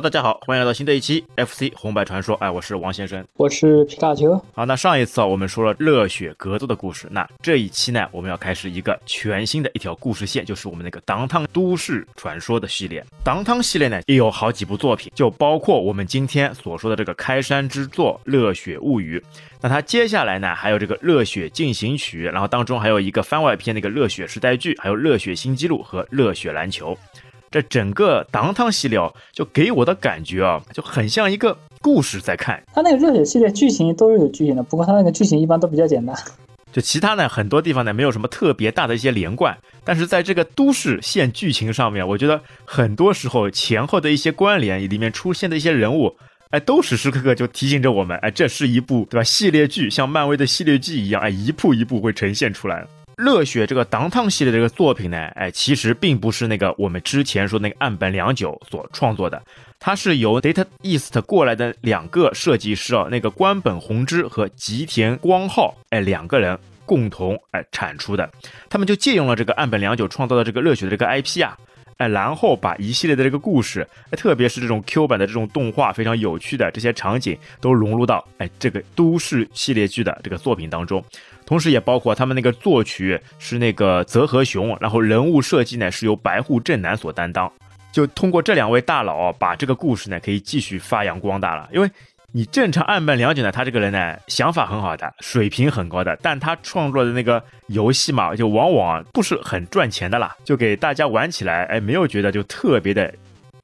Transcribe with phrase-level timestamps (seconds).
[0.00, 2.34] Hello，大家好，欢迎来到新的一期 FC 红白传说。
[2.36, 4.34] 哎，我是王先生，我是皮卡丘。
[4.54, 13.04] 好，那上一次啊，我们说了热血格斗的故事，那这一期呢，我们要开始一个全新的一条故事线，就是我们那个当汤都市传说的系列。
[13.22, 19.18] 当汤系列呢，也有好几部作品，就包括我们今天所说的这个开山之作《热血物语》。
[19.60, 26.94] 那它接下来呢，还有这个《热血进行曲》，然后当中还有一个番外篇，那个《热血时代剧》，还有《热血新纪录》和《热血篮球》。
[27.50, 32.62] 这整个当汤系列哦，就给我的感觉啊，就很像一个故事在看。
[32.72, 36.14] 它那个热血系列剧情都是有剧情的，不过它那个剧情一般都比较简单。
[36.72, 46.14] 就其他呢，很多地方呢没有什么特别大的一些连贯，但是在这个都市线剧情上面，我觉得很多时候前后的一些关联，里面出现的一些人物，
[46.50, 49.24] 哎，都时时刻刻就提醒着我们，哎，这是一部对吧？
[49.24, 52.86] 系列剧像漫威的系列剧一样，哎，一步一步会呈现出来。
[53.20, 59.42] 热血这个当汤系列的这个作品呢，哎，其实并不是那个我们之前说那个岸本良久所创作的，
[59.78, 68.28] 它是由 Data East 过来的两个设计师啊，那个关本弘之和吉田光浩，哎，两个人共同哎产出的，
[68.68, 71.56] 他们就借用了这个岸本良久创造的这个热血的这个 IP 啊，
[72.00, 81.04] 哎，然后把一系列的这个故事，哎，特别是这种 Q 版的这种动画非常有趣的这些场景，都融入到哎这个都市系列剧的这个作品当中。
[81.44, 87.52] 同时也包括他们那个作曲是那个泽和雄，然后人物设计呢是由白户正南所担当。
[87.92, 91.68] 就通过这两位大佬把这个故事呢可以继续发扬光大了。
[91.70, 91.90] 因为
[92.32, 103.12] 你正常按本了解呢，他这个人呢想法很好的，水平很高的，但他创作的那个游戏嘛，就往往不是很赚钱的啦，就给大家玩起来，哎，没有觉得就特别的。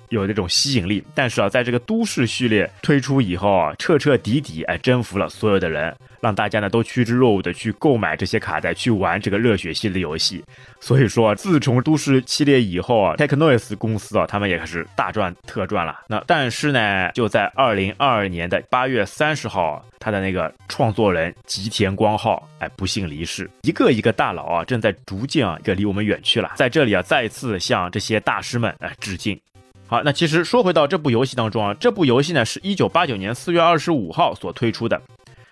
[0.08, 10.42] 有这种吸引力，但是啊，在这个都市序列推出以后啊，彻彻底底哎征服了所有的人，让大家呢都趋之若鹜的去购买这些卡带，去玩这个热血系列游戏。
[10.80, 16.00] 所以说，自从都市系列以后啊，Technoise 公司啊，他们也开始大赚特赚了。
[16.08, 26.52] 那但是呢，就在二零二二年的八月三十号，他的那个创作人吉田光浩哎不幸离世，一个一个大佬啊正在逐渐啊一个离我们远去了。
[26.56, 29.38] 在这里啊，再次向这些大师们哎致敬。
[29.88, 35.00] 好，那其实说回到这部游戏当中啊，这部游戏呢是一九八九年四月二十五号所推出的。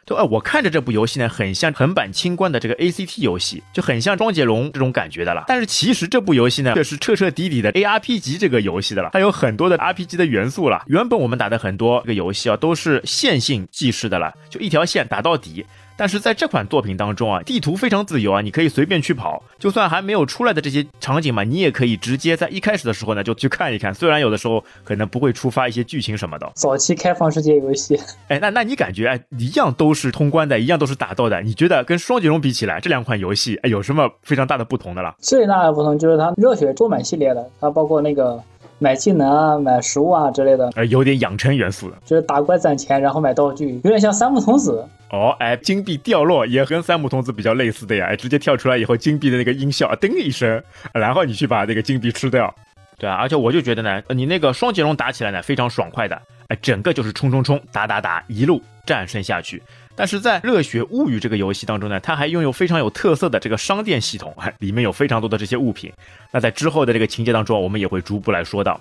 [0.07, 5.45] 就哎，我看着这部游戏呢，很像横版清关的这个 ACT 游戏，就很像双截龙这种感觉的了。
[5.47, 10.83] 但是其实这部游戏呢，却是彻彻底底的 ARP 级这个游戏的了，它有很多的 RPG 的元素了。
[10.89, 15.65] 原本我们打的很多这个游戏啊，都是线性计时的了，就一条线打到底。
[15.97, 23.95] 但是在这款作品当中啊，地图非常自由啊，你可以随便去跑，就算还没有出来的这些场景嘛，你也可以直接在一开始的时候呢就去看一看。
[23.95, 35.15] 虽然有的时候可能不会触发一些剧情什么的，早期开放世界游戏，哎，那那你感觉哎，一样都是通关的，一样都是打斗的，你觉得跟双截龙比起来，这两款游戏哎有什么非常大的不同的了？
[35.21, 38.43] 最大的不同就是它热血周满系列的，它包括那个
[38.79, 44.87] 买技能啊、买食物啊之类的，呃，有点养成元素的，就是打怪攒钱，然后买道具，有点像三木童子。
[45.11, 50.61] 哦，哎，金币掉落也跟三木童子比较类似的呀，哎，直接跳出来以后，金币的那个音效叮一声，
[50.93, 52.53] 然后你去把那个金币吃掉，
[52.99, 59.63] 对啊，而且我就觉得呢，你那个双截龙打起来呢非常爽快的，哎，整个就是冲冲冲，打打打，一路战胜下去。
[59.97, 65.93] 但是在《热血物语》这个游戏当中呢，它还拥有非常有特色的这个商店系统， 里面有非常多的这些物品。
[66.33, 68.81] 那在之后的这个情节当中，我们也会逐步来说到。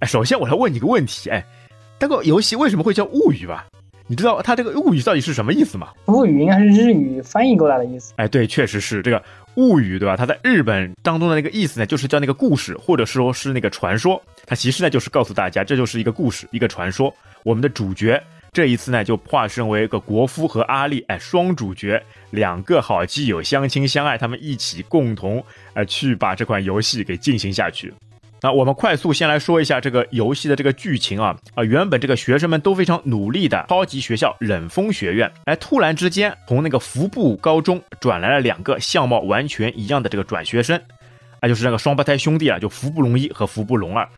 [0.00, 1.44] 哎，首先我来问你个问题，哎，
[1.98, 3.66] 这个游戏为什么会叫物语吧？
[4.06, 5.88] 你知道它这个物语到底是什么意思吗？
[6.06, 8.12] 物语应该是日语翻译过来的意思。
[8.16, 9.22] 哎，对，确实是这个
[9.54, 10.14] 物语，对吧？
[10.16, 14.20] 它在日本当中的那个意思呢，就是叫那个故事，或者说是那个传说。
[14.44, 17.14] 它其实呢，就是告诉大家，这就是一个故事，一个传说。
[17.44, 18.22] 我们的主角
[18.54, 22.00] 这一次呢，就化身为一个国夫和阿丽，哎，双主角，
[22.30, 25.44] 两个好基友相亲相爱，他们一起共同，
[25.74, 27.92] 呃，去把这款游戏给进行下去。
[28.40, 40.80] 那我们快速先来说一下这个游戏的这个剧情啊啊，原本这个学生们都非常努力的超级学校冷风学院，哎，突然之间从那个服部高中转来了两个相貌完全一样的这个转学生，
[41.40, 44.08] 啊，就是那个双胞胎兄弟啊，就服部龙一和服部龙二。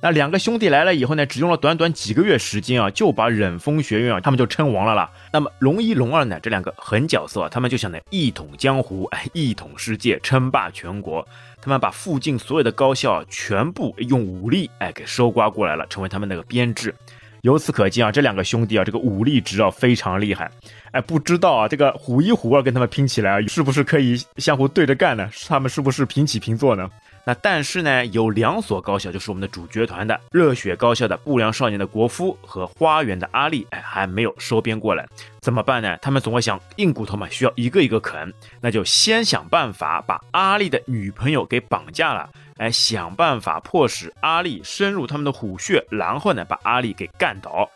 [0.00, 5.10] 那两个兄弟来了以后呢，只用了短短几个月时间啊，就把忍风学院啊，他们就称王了啦。
[5.32, 11.26] 那么龙一龙二呢，这两个狠角色啊，他们就想呢一统江湖，哎，一统世界，称霸全国。
[11.60, 16.94] 他们把附近所有的高校啊全部用武力哎给收刮过来了，成为他们那个编制。
[17.42, 20.48] 由此可见啊，这两个兄弟啊，这个武力值啊非常厉害。
[20.92, 25.28] 哎，不知道啊，这个虎一虎二跟他们拼起来啊，是不是可以相互对着干呢？
[25.48, 26.88] 他们是不是平起平坐呢？
[27.28, 35.06] 那但是呢，有两所高校，就是我们的主角团的热血高校的不良少年的国夫和花园的阿丽，哎，还没有收编过来，
[35.42, 35.94] 怎么办呢？
[35.98, 38.32] 他们总会想硬骨头嘛，需要一个一个啃，
[38.62, 47.70] 那就先想办法把阿丽的女朋友给绑架了，哎，想办法迫使阿丽深入他们的虎穴，然后呢，把阿丽给干倒。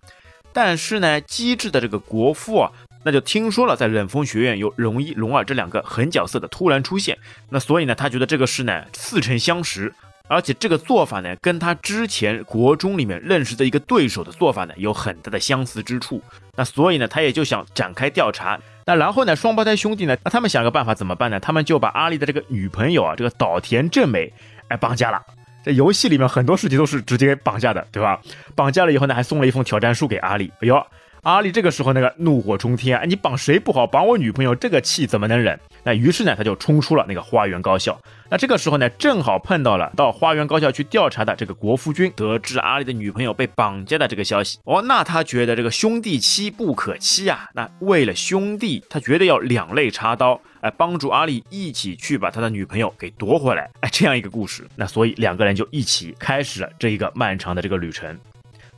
[0.54, 2.72] 但是呢，机智的这个国夫啊。
[3.04, 7.19] 那就听说了，在冷风学院有龙一、龙二这两个狠角色的突然出现，
[7.49, 9.93] 那所以呢，他觉得这个事呢似曾相识，
[10.28, 16.22] 而且这个做法呢跟他之前国中里面认识的一个对手的做法呢有很大的相似之处，
[16.56, 18.58] 那所以呢，他也就想展开调查。
[18.87, 21.38] 那然后呢，双胞胎兄弟呢，那他们想个办法怎么办呢？
[21.38, 24.32] 他们就把阿丽的这个女朋友啊，这个岛田正美，
[24.69, 25.20] 哎，绑架了。
[25.64, 28.20] 在游戏里面很多事情都是直接绑架的，对吧？
[28.56, 30.50] 绑架了以后呢，还送了一封挑战书给阿丽。
[30.60, 30.84] 哎呦！
[31.23, 35.57] 阿丽这个时候那个怒火冲天，哎，你绑谁不好，绑我女朋友，这个气怎么能忍？
[35.85, 37.97] 那于是呢，他就冲出了那个花园高校。
[38.29, 44.59] 那这个时候呢，正好碰到了到花园高校去调查的这个国夫君，得知阿丽的女朋友被绑架的这个消息。
[44.65, 53.71] 哦，那他觉得这个兄弟妻不可欺啊，那为了兄弟，他绝对要两肋插刀，哎，帮助阿丽一起去把他的女朋友给夺回来。
[53.79, 54.67] 哎，这样一个故事。
[54.75, 58.19] 那所以两个人就一起开始了这一个漫长的这个旅程。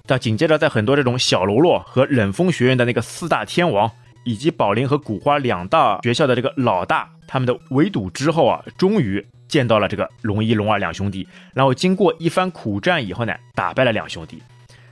[0.06, 3.90] 那紧接着，在很多这种小喽啰和冷风学院的那个四大天王，
[4.24, 11.26] 以及宝林和古花两大学校的这个老大，他们的围堵之后啊，终于见到了这个龙一、龙二两兄弟。
[11.54, 14.42] 然后经过一番苦战以后呢，打败了两兄弟。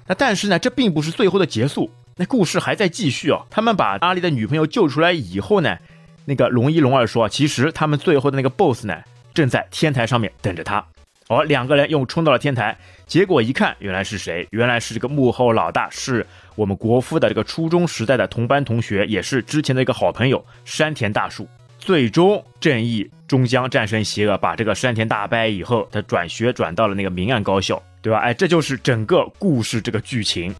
[0.07, 3.45] 那但是呢，这并不是最后的结束，那故事还在继续哦。
[3.51, 5.77] 他们把阿丽的女朋友救出来以后呢，
[6.25, 8.97] 那个龙一、龙二说，其实他们最后的那个 BOSS 呢，
[9.35, 10.83] 正在天台上面等着他。
[11.33, 12.77] 好，两个人又冲到了天台。
[13.07, 14.47] 结果一看，原来是谁？
[14.51, 16.27] 原来是这个幕后老大，是
[16.57, 21.49] 我们国夫的这个初中时代的同班同学，也是之前的一个好朋友山田大树。
[21.79, 28.19] 最终正义终将战胜邪恶，把这个山田大败以后，他转学转到了那个明暗高校，对吧？
[28.19, 30.55] 哎，这就是整个故事这个剧情。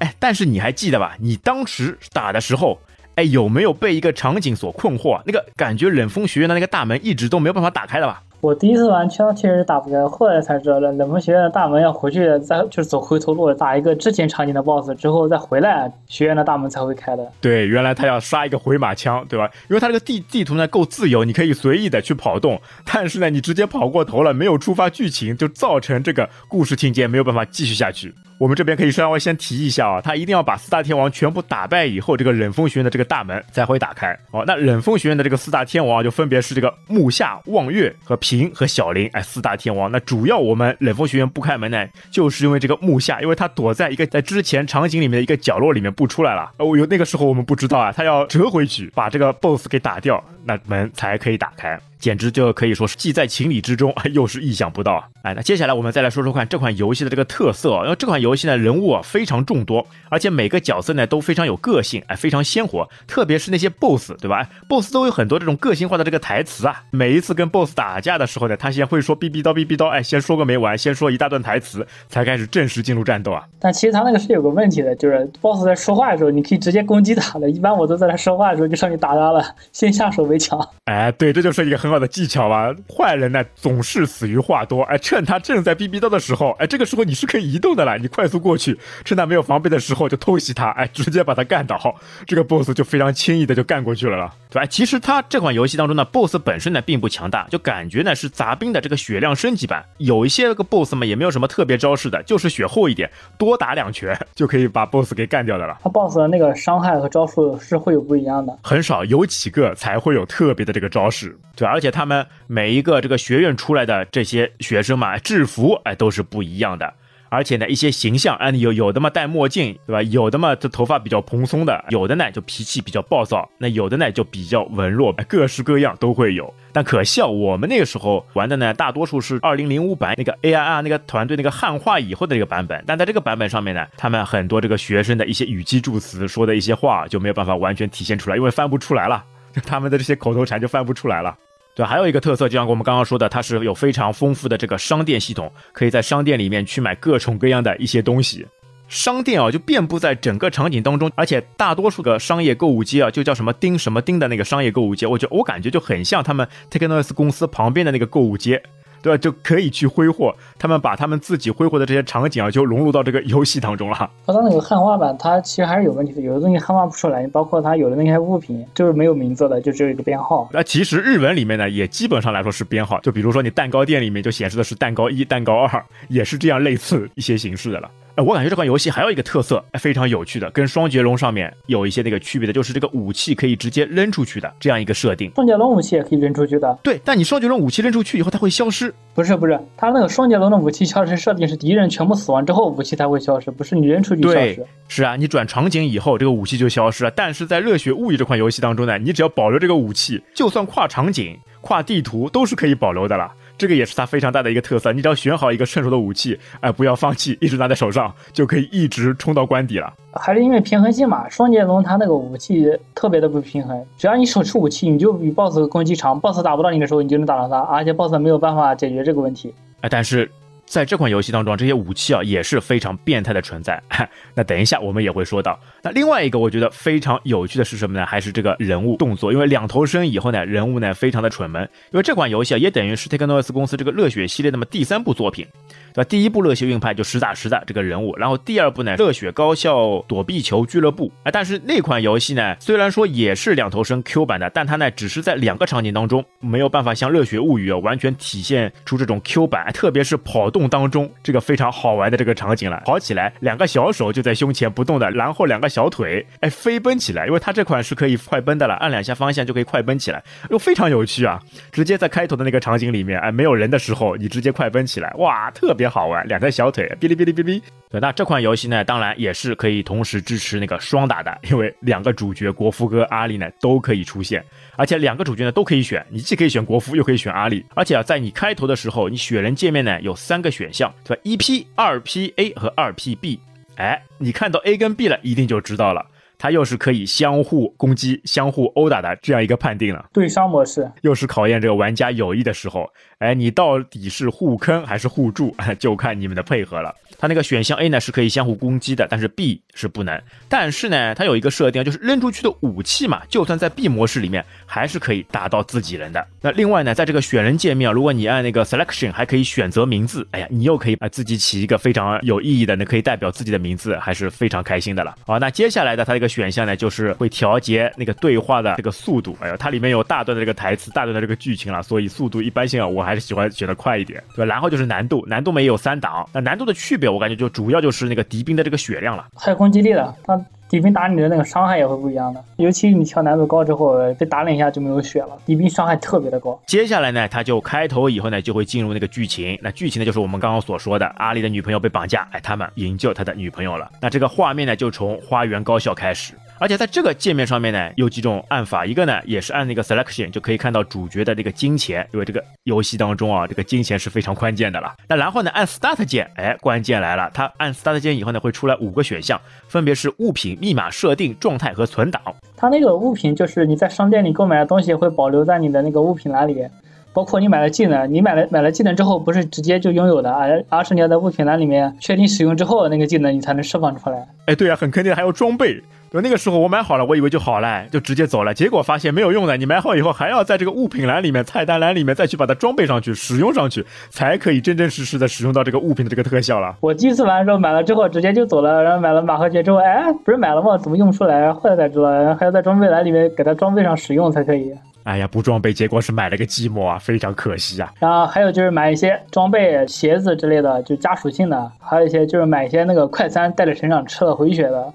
[0.00, 1.16] 哎，但是你还记得吧？
[1.20, 2.80] 你当时打的时候，
[3.14, 5.22] 哎，有没有被一个场景所困惑？
[5.24, 8.20] 那个感觉冷风学院的那个大门一直都没有办法打开了吧？
[8.42, 17.24] 我第一次玩枪确实打不开，后来才知道了冷门学院的大门要回去再就是走回头路，打一个之前场景的 BOSS 之后再回来，学院的大门才会开的。
[17.40, 19.48] 对，原来他要杀一个回马枪，对吧？
[19.70, 28.12] 因为他这个地地图呢够自由，你可以随意的去跑动，但是呢你直接跑过头了，没有触发剧情，就造成这个故事情节没有办法继续下去。
[28.42, 34.42] 我们这边可以稍微先提一下啊，他一定要把四大天王全部打败以后，这个忍风学院的这个大门才会打开哦。
[34.44, 39.88] 那忍风学院的这个四大天王就分别是这个木下、望月和平和小林，哎，四大天王。
[39.92, 46.50] 那主要我们忍风学院不开门呢，就是因为这个木下，因为他躲在一个在之前场景里面的一个角落里面不出来了。
[46.56, 51.78] 哦，有那个时候我们不知道啊，他要折回去把这个 BOSS 给打掉，那门才可以打开。
[52.02, 55.04] 简直就可以说是既在情理之中， 又是意想不到。
[55.22, 57.70] 哎，那接下来我们再来说说看这款游戏的这个特色。
[57.84, 62.88] 因为这款游戏呢，人物啊非常众多，而且每个角色呢都非常有个性，哎，非常鲜活。
[63.06, 66.82] 特别是那些 BOSS，对吧？BOSS 都有很多这种个性化的这个台词啊。
[66.90, 73.44] 每一次跟 BOSS 打架的时候呢，他先会说逼逼叨逼逼叨，哎，先说个没完，先说一大段台词，才开始正式进入战斗啊。
[73.60, 77.48] 但其实他那个是有个问题的，就是 BOSS 在说话的时候，你可以直接攻击他的。
[77.48, 80.58] 一般我都在他说话的时候就上去打他了，先下手为强。
[80.86, 82.74] 哎，对，这就是一个很的技巧吧。
[82.88, 91.78] 坏人呢总是死于话多，哎，趁他正在逼逼叨的时候，哎，这个时候你是可以移动的了，你快速过去，趁他没有防备的时候就偷袭他，哎，直接把他干倒，
[92.26, 94.66] 这个 boss 就非常轻易的就干过去了了，对吧？
[94.66, 105.76] 其实它这款游戏当中呢，boss 本身呢并不强大，就感觉呢是杂兵的这个血量升级版，有一些个 boss 嘛也没有什么特别招式的，就是血厚一点，多打两拳 就可以把 boss 给干掉的了。
[105.82, 116.94] 它 boss 的那个伤害和招数是会有不一样的，很少有几个才会有特别的这个招式，对，而且他们每每一个这个学院出来的这些学生嘛，制服哎都是不一样的，
[117.32, 120.02] 而且呢一些形象哎有有的嘛戴墨镜对吧？
[120.02, 126.52] 有的嘛这头发比较蓬松的，有的呢就脾气比较暴躁，那有的呢就比较文弱，各式各样都会有。
[126.74, 139.24] 但可笑我们那个时候玩的呢，大多数是二零零五版那个 A I R 那个团队那个汉化以后的这个版本，但在这个版本上面呢，他们很多这个学生的一些语气助词说的一些话就没有办法完全体现出来，因为翻不出来了，
[139.64, 141.34] 他们的这些口头禅就翻不出来了。
[141.74, 148.46] 对，还有一个特色，就像我们刚刚说的，它是有非常丰富的这个商店系统，可以在商店里面去买各种各样的一些东西。
[148.88, 158.62] 商店啊，就遍布在整个场景当中，而且大多数的商业购物街啊，就叫什么丁什么丁的那个商业购物街，我觉我感觉就很像他们 Technos 公司旁边的那个购物街。
[159.02, 159.18] 对吧？
[159.18, 160.34] 就可以去挥霍。
[160.58, 164.10] 他们把他们自己挥霍的这些场景啊，就融入到这个游戏当中了。
[164.26, 170.48] 它那个汉化版，它其实还是有问题的，有的东西汉化不出来，包括它有的那些物品就是没有名字的，就只有一个编号。
[170.52, 177.90] 那其实日文里面呢，也基本上来说是编号，就比如说你蛋糕店里面就显示的是蛋糕一、蛋糕二，也是这样类似一些形式的了。
[178.14, 185.32] 呃，我感觉这款游戏还有一个特色，非常有趣的，跟双截龙上面有一些那个区别的，就是这个武器可以直接扔出去的这样一个设定。
[185.34, 188.94] 双截龙武器也可以扔出去的，对，但你双截龙武器扔出去以后，它会消失。
[189.14, 194.66] 不是不是，它那个双截龙的武器消失设定是敌人全部死亡之后武器才会消失，不是你扔出去消失。
[194.88, 197.10] 是啊，你转场景以后这个武器就消失了。
[197.10, 203.32] 但是在热血物语这款游戏当中呢，你只要保留这个武器，就算跨场景、跨地图都是可以保留的了。
[203.62, 209.94] 这个也是它非常大的一个特色，你只要选好一个趁手的武器，哎，不要放弃， 一直拿在手上，就可以一直冲到关底了。
[210.14, 219.54] 还是因为平衡性嘛，双截龙它那个武器特别的不平衡，只要你手持武器，你就比 BOSS 攻击长，BOSS 打不到你的时候，你就能打到他，而且 BOSS 没有办法解决这个问题。
[219.82, 220.28] 哎，但是。
[220.64, 223.82] 在这款游戏当中，这些武器啊也是非常变态的存在。
[224.34, 225.58] 那等一下我们也会说到。
[225.82, 228.06] 那另外一个我觉得非常有趣的是什么呢？
[228.06, 231.62] 还是这个人物动作，因为两头身以后呢，人物呢非常的蠢萌。
[231.90, 235.46] 因为这款游戏啊也等于是 Technos 公司这个热血系列那么第三部作品。
[235.94, 236.08] 对吧？
[236.08, 241.30] 第一部热血运派就实打实的这个人物，然后第二部呢，热血高校躲避球俱乐部啊。
[241.30, 252.82] 但是那款游戏呢，虽然说也是两头身 Q 版的，但它呢只是在两个场景当中没有办法像热血物语啊完全体现出这种 Q 版，特别是跑动当中这个非常好玩的这个场景了。
[252.84, 261.40] 跑起来，两个小手就在胸前不动的，然后两个小腿哎飞奔起来，因为它这款是可以快奔的了，按两下方向就可以快奔起来，又非常有趣啊！
[261.70, 265.92] 直接在开头的那个场景里面，哎没有人的时候，你直接快奔起来，哇，特别。
[265.92, 267.62] 好玩，两条小腿，哔哩哔哩哔哩。
[267.90, 274.42] 对，那这款游戏呢，当然也是可以同时支持那个双打的，因为两个主角国服哥阿丽呢都可以出现，
[274.76, 277.64] 而且两个主角呢都可以选，你既可以选国服，又可以选阿里。
[277.74, 281.20] 而且啊，在你开头的时候，你雪人界面呢有三个选项，对吧？
[281.24, 283.40] 一 P、二 P A 和二 P B。
[283.76, 286.06] 哎，你看到 A 跟 B 了，一定就知道了。
[286.42, 296.92] 它又是可以相互攻击、相互殴打的这样一个判定了，对伤模式又是考验这个玩家友谊的时候，哎，你到底是互坑还是互助， 就看你们的配合了。
[297.16, 300.20] 它那个选项 A 呢是可以相互攻击的，但是 B 是不能。
[300.48, 306.26] 但是呢，它有一个设定，就是扔出去的武器嘛，就算在 B 模式里面，还是可以打到自己人的。
[306.40, 310.26] 那另外呢，在这个选人界面，如果你按那个 Selection，还可以选择名字。
[310.32, 315.14] 哎呀，你又可以啊自己起一个非常有意义的，那可以代表自己的名字，还是非常开心的了。
[315.24, 319.36] 好，那接下来的它一个选项呢，就是会调节那个对话的这个速度。
[319.40, 324.44] 哎呦，它里面有大段的这个台词，大段的这个剧情了，所以速度一般性啊，我还是喜欢选的快一点，对吧？
[324.46, 326.26] 然后就是难度，难度嘛也有三档。
[326.32, 327.08] 那难度的区别。
[327.08, 330.40] 我感觉就主要就是那个敌兵的这个血量了，还有攻击力的，他
[330.72, 332.42] 敌兵打你的那个伤害也会不一样的。
[332.56, 336.58] 尤其你跳难度高之后，被打两下就没有血了，敌兵伤害特别的高。
[336.64, 339.58] 接下来呢，他就开头以后呢，就会进入那个剧情。
[339.60, 343.90] 那剧情呢，就是我们刚刚所说的阿里的女朋友被绑架，哎，他们营救他的女朋友了。
[344.00, 346.32] 那这个画面呢，就从花园高校开始。
[346.62, 354.94] 而且在这个界面上面呢，有几种按法，一个呢也是按那个 selection 就可以看到主角的这个金钱，因为这个游戏当中啊，这个金钱是非常关键的了。
[355.08, 362.22] 那然后呢，按 start 键，哎，关键来了，它按 start 键以后呢，会出来五个选项，分别是物品、密码设定、状态和存档。
[362.56, 366.64] 它那个物品就是你在商店里购买的东西会保留在你的那个物品栏里，
[367.12, 374.28] 包括你买了技能，你买了买了技能之后不是直接就拥有的，而而是你要在物品栏里面确定使用之后，那个技能你才能释放出来。
[374.46, 375.82] 哎，对啊，很肯定还有装备。
[376.12, 378.52] 对，那个时候我买好了，我以为就好了，就直接走了。
[378.52, 386.76] 结果发现没有用的，你买好以后还要在这个物品栏里面、菜单栏里面再去把它装备上去、使用上去，才可以真真实实的使用到这个物品的这个特效了。
[386.80, 390.76] 我第一次玩的时候买了之后直接就走了，然后买了马和爵之后，哎，不是买了吗？
[390.76, 391.50] 怎么用不出来？
[391.50, 394.70] 后来才知道，然后还要在装备栏里面给它装备上使用才可以。
[395.04, 397.90] 哎呀，不装备，结果是买了个寂寞啊，非常可惜啊。
[397.98, 404.92] 然后还有就是买一些装备、鞋子之类的，就加属性的，还有一些就是买一些那个快餐带着成长吃了回血的。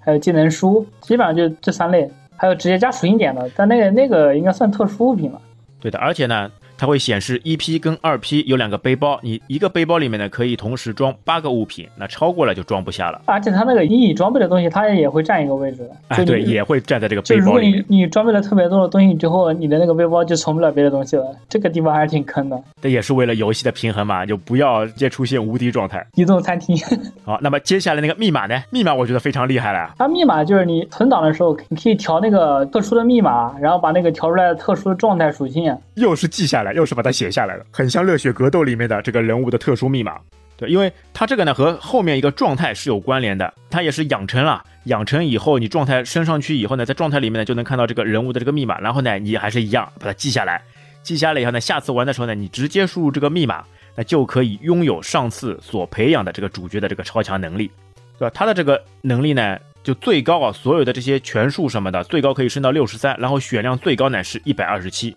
[0.00, 5.40] 还有技能书，基本上就这三类，还有直接加属性点的，但那个那个应该算特殊物品了。
[5.80, 6.50] 对的，而且呢。
[6.80, 13.20] 它会显示一批跟二批有两个背包，你一个背包里面呢可以同时装八个物品，那超过了就装不下了。
[13.26, 15.90] 而且它那个阴影装备的东西，它也会占一个位置的。
[16.08, 17.44] 哎，对，也会占在这个背包里。
[17.44, 21.36] 如果你你装备了特别多的东西之后，你的那个背包就存不了别的东西了。
[21.50, 22.58] 这个地方还是挺坑的。
[22.80, 26.06] 这也是为了游戏的平衡嘛，就不要直接出现无敌状态。
[26.14, 26.74] 移动餐厅。
[27.26, 28.58] 好，那么接下来那个密码呢？
[28.70, 29.94] 密码我觉得非常厉害了。
[29.98, 37.64] 它密码就是你存档的时候，你可以调那个特殊的密码，然后把那个调出来的特殊的状态属性，又是记下来，又是把它写下来了。
[37.70, 40.18] 很像热血格斗里面的这个人物的特殊密码，
[40.56, 50.62] 对，因为它这个呢和后面一个状态是有关联的，它也是养成了，养成以后你状态升上去以后呢，在状态里面呢就能看到这个人物的这个密码，然后呢你还是一样把它记下来，
[51.02, 53.64] 记下来以后呢，下次玩的时候呢，你直接输入这个密码，
[53.96, 57.70] 那就可以拥有上次所培养的这个主角的这个超强能力，
[58.18, 58.32] 对吧？
[58.34, 65.16] 他的这个能力呢，就最高啊，所有的这些拳术什么的，最高可以升到六十三，然后血量最高呢是一百二十七。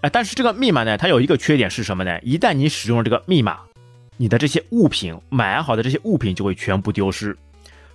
[0.00, 2.20] 哎，但是这个密码呢，它有一个缺点是什么呢？
[2.22, 3.58] 一旦你使用了这个密码，
[4.16, 7.36] 你的这些物品买好的这些物品就会全部丢失。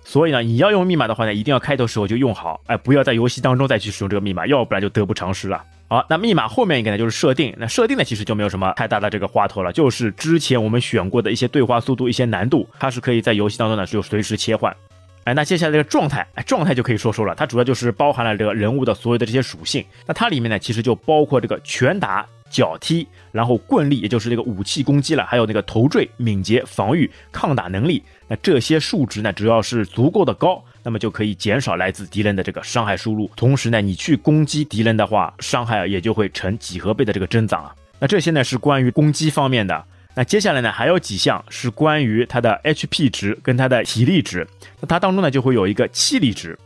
[0.04, 5.62] 所以呢，你要用密码的话呢，一定要开头时候就用好，哎，不要在游戏当中再去使用这个密码，要不然就得不偿失了。
[5.88, 7.54] 好，那密码后面一个呢，就是设定。
[7.56, 14.76] 那设定呢，其实就没有什么太大的这个花头了，就是之前我们选过的一些对话速度、一些难度，它是可以在游戏当中呢就随时切换。
[15.24, 19.84] 哎，那接下来这个状态，哎，状态就可以说说了，它主要就是包含了这个人物的所有的这些属性。
[20.06, 22.26] 那它里面呢，其实就包括这个拳打。
[22.50, 33.28] 脚踢，然后棍力，也就是这个武器攻击了，还有那个头坠、敏捷、防御、抗打能力，那这些数值呢，只要是足够的高，那么就可以减少来自敌人的这个伤害输入。
[33.34, 37.74] 同时呢，你去攻击敌人的话，伤害也就会呈几何倍的这个增长啊。
[37.98, 39.84] 那这些呢是关于攻击方面的。
[40.16, 44.46] 那接下来呢，还有几项是关于它的 HP 值跟它的体力值。
[44.80, 46.56] 那它当中呢就会有一个气力值。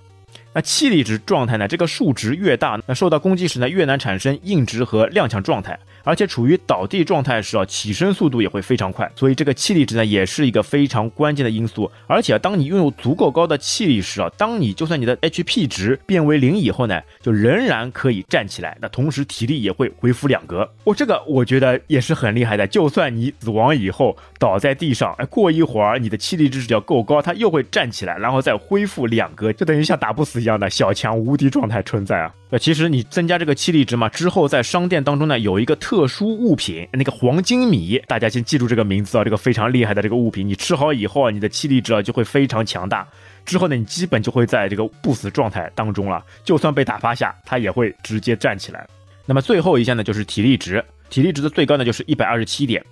[0.53, 1.69] 那气力值状态呢？
[1.69, 5.79] 这个数值越大，那受到攻击时呢越难产生硬直和踉跄状态，
[6.09, 9.09] 而且处于倒地状态时啊，起身速度也会非常快。
[9.15, 11.91] 所以这个气力值呢也是一个非常关键的因素。
[12.09, 18.77] 而且啊当你拥有足够高的气力时啊，当你就算你的 HP 值变为零以后呢，就仍然可以站起来。
[18.81, 20.69] 那同时体力也会恢复两格。
[20.83, 22.67] 我这个我觉得也是很厉害的。
[22.67, 30.49] 就算你死亡以后倒在地上，哎，过一会儿你的气力值只要够高，它又会站起来，然后再恢复两格，就等于像打不死一。
[30.49, 32.33] 样的小强无敌状态存在啊！
[32.51, 43.07] 那其实你增加这个气力值嘛，之后在商店当中呢有一个特殊物品，那个黄金米，大家先记住这个名字啊，这个非常厉害的这个物品，你吃好以后啊，你的气力值啊就会非常强大。
[43.45, 48.87] 之后呢，你基本就会在这个不死状态当中了，就算被打趴下，它也会直接站起来。
[49.27, 52.83] 那么最后一项呢就是体力值，体力值的最高呢就是一百二十七点，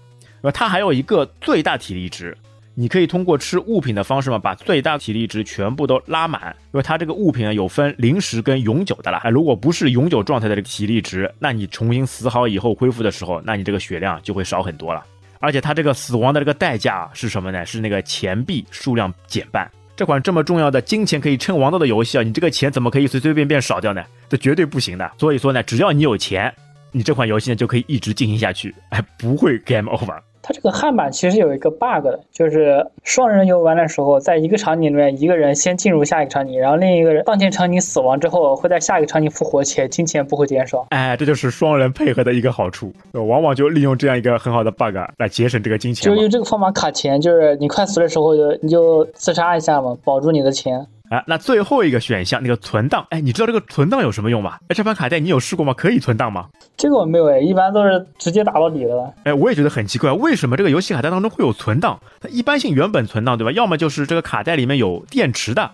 [0.43, 2.37] 呃，它还有一个最大体力值。
[2.79, 9.17] 你可以通过吃物品的方式嘛，把最大体力值全部都拉满，因为它这个物品啊有分临时跟永久的了。
[9.25, 15.03] 哎，如果不是永久状态的这个体力值，那你重新死好以后恢复的时候，那你这个血量就会少很多了。
[15.39, 17.65] 而且它这个死亡的这个代价是什么呢？
[17.65, 19.67] 是那个钱币数量减半。
[19.97, 24.05] 这款这么重要的金钱可以称王道的游戏啊，你这个钱怎么可以随随便便少掉呢？
[24.29, 25.11] 这绝对不行的。
[25.19, 26.55] 所以说呢，只要你有钱，
[26.93, 30.21] 你这款游戏呢就可以一直进行下去，哎，不会 game over。
[30.47, 40.87] 它这个汉版其实有一个 bug 的，就是双人游玩的时候，在一个场景里面，一个人先进入下一个场景，然后另一个人当前场景死亡之后，会在下一个场景复活，且金钱不会减少。
[40.91, 46.05] 哎，这就是双人配合的一个好处，往往就利用这样一个很好的 bug 来节省这个金钱。
[46.05, 50.87] 就用这个方法卡钱，就是你快死的时候就你就自杀一下嘛，保住你的钱。
[51.11, 54.59] 啊，那最后一个选项那个存档，哎，你知道这个存档有什么用吗？
[54.69, 55.73] 哎，这盘卡带你有试过吗？
[55.73, 56.47] 可以存档吗？
[56.77, 59.15] 这个我没有哎，一般都是直接打到底的。
[59.25, 62.01] 哎，我也觉得很奇怪，为什么这个游戏卡带当中会有存档？
[62.21, 63.53] 它一般性原本存档对吧？
[63.53, 65.71] 要么就是这个卡带里面有电池的，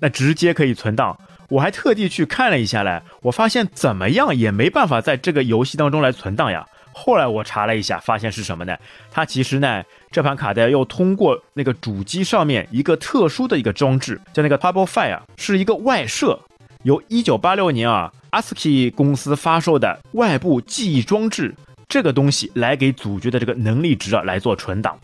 [0.00, 1.18] 那直接可以存档。
[1.48, 6.66] 我还特地去看了一下嘞，我发现怎么样也没办法在这个游戏当中来存档呀。
[6.92, 8.76] 后来我查了一下，发现是什么呢？
[9.10, 9.82] 它其实呢，
[10.16, 16.40] 这盘卡带又通过那个主机上面一个特殊的一个装置，叫那个 Purple Fire，是一个外设，
[16.84, 21.54] 由1986年啊 ASCII 公司发售的外部记忆装置，
[21.86, 24.98] 这个东西来给主角的这个能力值啊来做存档。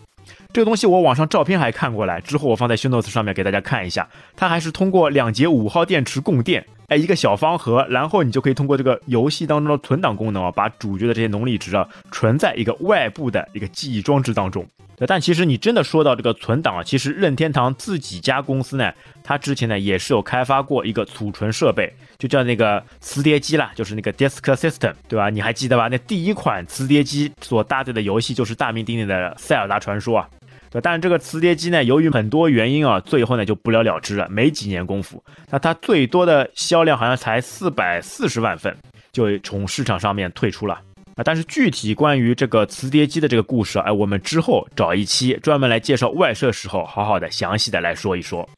[0.51, 4.09] 这个东西我网上照片还看过来，之后我放在 s h o Notes 上面给大家看一下。
[4.35, 14.67] 它还是通过两节五号电池供电，哎，一个小方盒，然后你就可以通过这个游戏当中的存档功能啊，把主角的这些能力值啊存在一个外部的一个记忆装置当中。
[14.99, 18.93] 但其实你真的说到这个存档啊，其实任天堂自己家公司呢，
[19.25, 25.29] 它之前呢也是有开发过一个储存设备，就叫那个磁碟机啦，就是那个 disk system，对吧？
[25.29, 25.89] 你还记得吧？
[25.89, 30.29] 那第一款磁碟机所搭载的游戏就是大名鼎鼎的《塞尔达传说》啊。
[30.71, 35.23] 对，但这个磁碟机呢，由于很多原因啊，最后呢就不了了之了，没几年功夫。
[35.51, 38.75] 那它最多的销量好像才四百四十万份，
[39.13, 40.81] 就从市场上面退出了
[41.25, 48.49] 但是具体关于这个磁碟机的这个故事，哎，我们之后找一期专门来介绍外设时候，好好的详细的来说一说。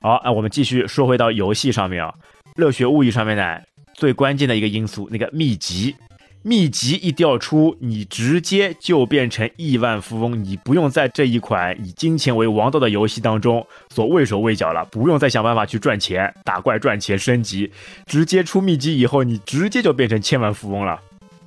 [0.00, 2.14] 好，哎我们继续说回到游戏上面啊，
[2.54, 3.58] 热血物语上面呢，
[3.94, 5.96] 最关键的一个因素，那个秘籍。
[6.42, 17.72] 秘籍一调出，你直接就变成亿万富翁，你不用在这一款以金钱为王道的游戏当中所畏手畏脚了，不用再想办法去赚钱、打怪赚钱、升级，
[18.06, 21.00] 直接出秘籍以后，你直接就变成千万富翁了。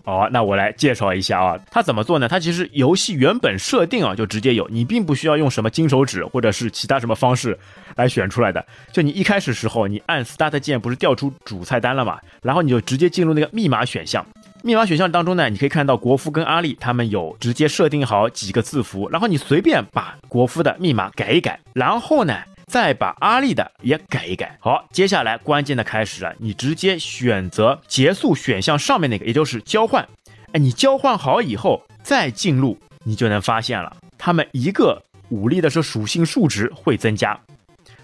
[0.10, 2.28] 好，那我来介绍一下啊，它怎么做呢？
[2.28, 7.56] 它其实游戏原本设定啊就直接有，你并不需要用什么金手指或者是其他什么方式
[7.96, 8.66] 来选出来的。
[8.92, 14.26] 就你一开始时候，你按 Start 键不是调出主菜单了嘛，然后你就直接进入那个密码选项。
[14.64, 22.36] 密码选项当中呢，你可以看到国夫跟阿丽他们有直接设定好几个字符，然后你随便把国夫的密码改一改，然后呢
[22.70, 24.56] 再把阿丽的也改一改。
[24.62, 30.08] 好，接下来关键的开始了，你直接选择结束选项上面那个，也就是交换。
[30.54, 37.38] 哎，你交换好以后再进入，你就能发现了，他们一个武力的是属性数值会增加。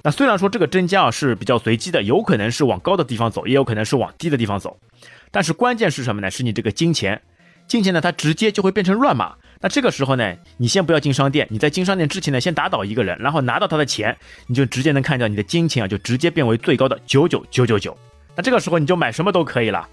[0.01, 4.75] 那虽然说这个增加啊是比较随机的，有可能是往高的地方走，也有可能是往低的地方走。
[5.30, 6.32] 但是关键是什么呢？
[6.32, 7.21] 是你这个金钱，
[7.67, 9.36] 金钱呢它直接就会变成乱码。
[9.61, 14.15] 那这个时候呢，你先不要进商店，你在进商店之前呢，先打倒一个人，然后拿到他的钱，
[14.47, 17.97] 你就直接能看到你的金钱啊就直接变为最高的九九九九九。
[18.35, 19.87] 那这个时候你就买什么都可以了。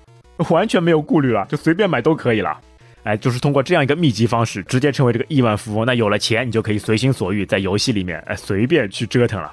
[0.49, 2.59] 完全没有顾虑了，就随便买都可以了。
[3.05, 5.87] 哎，就是通过这样一个秘籍方式，直接成为这个亿万富翁。
[5.87, 9.53] 那有了钱，你就可以随心所欲在游戏里面哎随便去折腾了。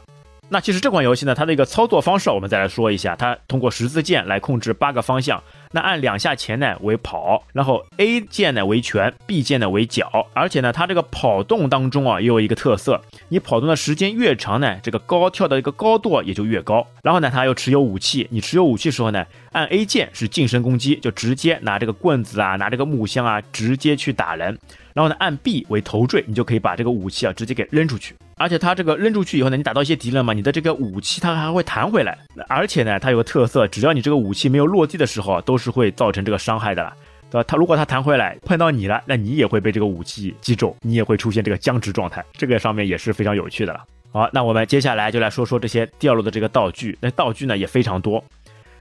[0.51, 5.43] 那其实这款游戏呢，它的一个操作方式，我们再来说一下，它通过十字键来控制八个方向。
[5.71, 16.87] 那按两下前呢为跑，然后 A 键呢为拳，B 键呢为脚，而且呢，它这个跑动当中啊，也有一个特色，你跑动的时间越长呢，这个高跳的一个高度也就越高。
[17.03, 24.57] 然后呢，它又持有武器，你持有武器时候呢，按 A 键是近身攻击，就直接拿这个棍子啊，拿这个木箱啊，直接去打人。
[24.95, 28.15] 然后呢，按 B 为头坠，你就可以把这个武器啊直接给扔出去。
[28.39, 32.17] 而且它这个扔出去以后呢，你打到一些敌人嘛，你的这个武器它还会弹回来。
[32.47, 36.93] 而且呢，它有个特色，只要你这个武器没有落地的时候，都是会造成这个伤害的了，
[37.29, 37.45] 对吧？
[37.45, 42.23] 它如果它弹回来碰到你了，那你也会被这个武器击中，你也会出现这个僵直状态。
[42.31, 43.83] 这个上面也是非常有趣的了。
[44.11, 46.97] 好，那我们接下来就来说说这些掉落的这个道具。
[47.01, 48.23] 那道具呢也非常多。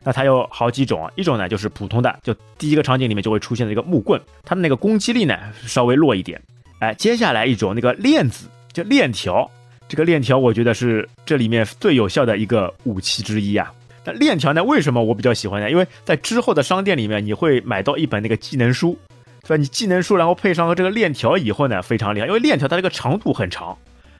[0.04, 6.40] 那它有好几种啊，一种呢就是普通的，就第一个场景里面就会出现的一个木棍，它的那个攻击力呢稍微弱一点。
[6.78, 9.50] 哎，接下来一种那个链子，就链条，
[9.88, 13.72] 这个链条我觉得是这里面最有效的一个武器之一啊。
[14.04, 15.70] 那链条呢，为什么我比较喜欢呢？
[15.70, 18.98] 因为在之后的商店里面，你会买到一本那个技能书，
[19.42, 19.56] 对吧？
[19.56, 23.76] 你技能书然后配上了这个链条以后呢，非常厉害，因为链条它这个长度很长，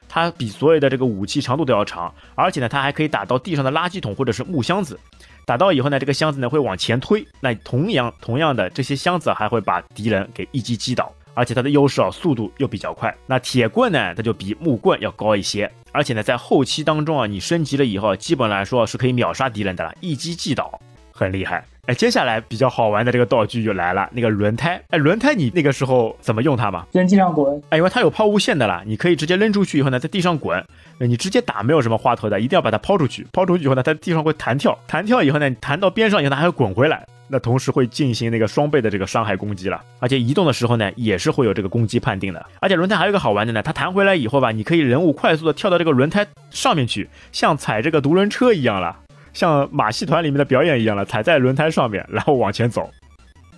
[0.07, 4.99] 它比所有的这个武器长度都要长，而且呢，它还可以打到地上的垃圾桶或者是木箱子。
[5.45, 13.15] 打到以后呢，这个箱子呢会往前推，那同样同样的这些箱子还会把敌人给一击击倒，而且它的优势啊速度又比较快。
[13.25, 20.81] 那铁棍呢，它就比木棍要高一些，而且呢在后期当中啊，你升级了以后，基本来说是可以秒杀敌人的了，一击即倒，
[21.13, 21.63] 很厉害。
[21.89, 24.79] 哎，接下来比较好玩的这个道具就来了，那个轮胎。
[24.91, 26.85] 哎，轮胎你那个时候怎么用它嘛？
[26.93, 27.59] 先地上滚。
[27.69, 30.63] 哎，因为它有抛物线的啦，你可以直接扔出去以后呢，在地上滚。
[30.99, 33.25] 你直接打没有什么花头的，一定要把它抛出去。
[33.33, 37.03] 抛出去以后呢，它地上会弹跳，弹跳以后呢，你弹到边上以后它还会滚回来。
[37.27, 42.45] 那同时会进行那个双倍的这个伤害攻击了，而且移动的时候呢，也是会有这个攻击判定的。
[42.59, 48.95] 而且轮胎还有一个好玩的呢，它弹回来以后吧，你可以人物快速的跳到这个轮胎上面去，像踩这个独轮车一样了。
[49.33, 52.89] 像马戏团里面的表演一样了，踩在轮胎上面，然后往前走。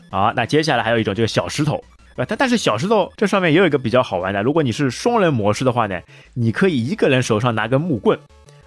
[0.10, 1.84] 好，那接下来还有一种就是小石头，
[2.16, 6.00] 呃，但但是小石头这上面也有一个比较好玩的，如果你是双人模式的话呢，
[6.34, 8.20] 你可以一个人手上拿根木棍，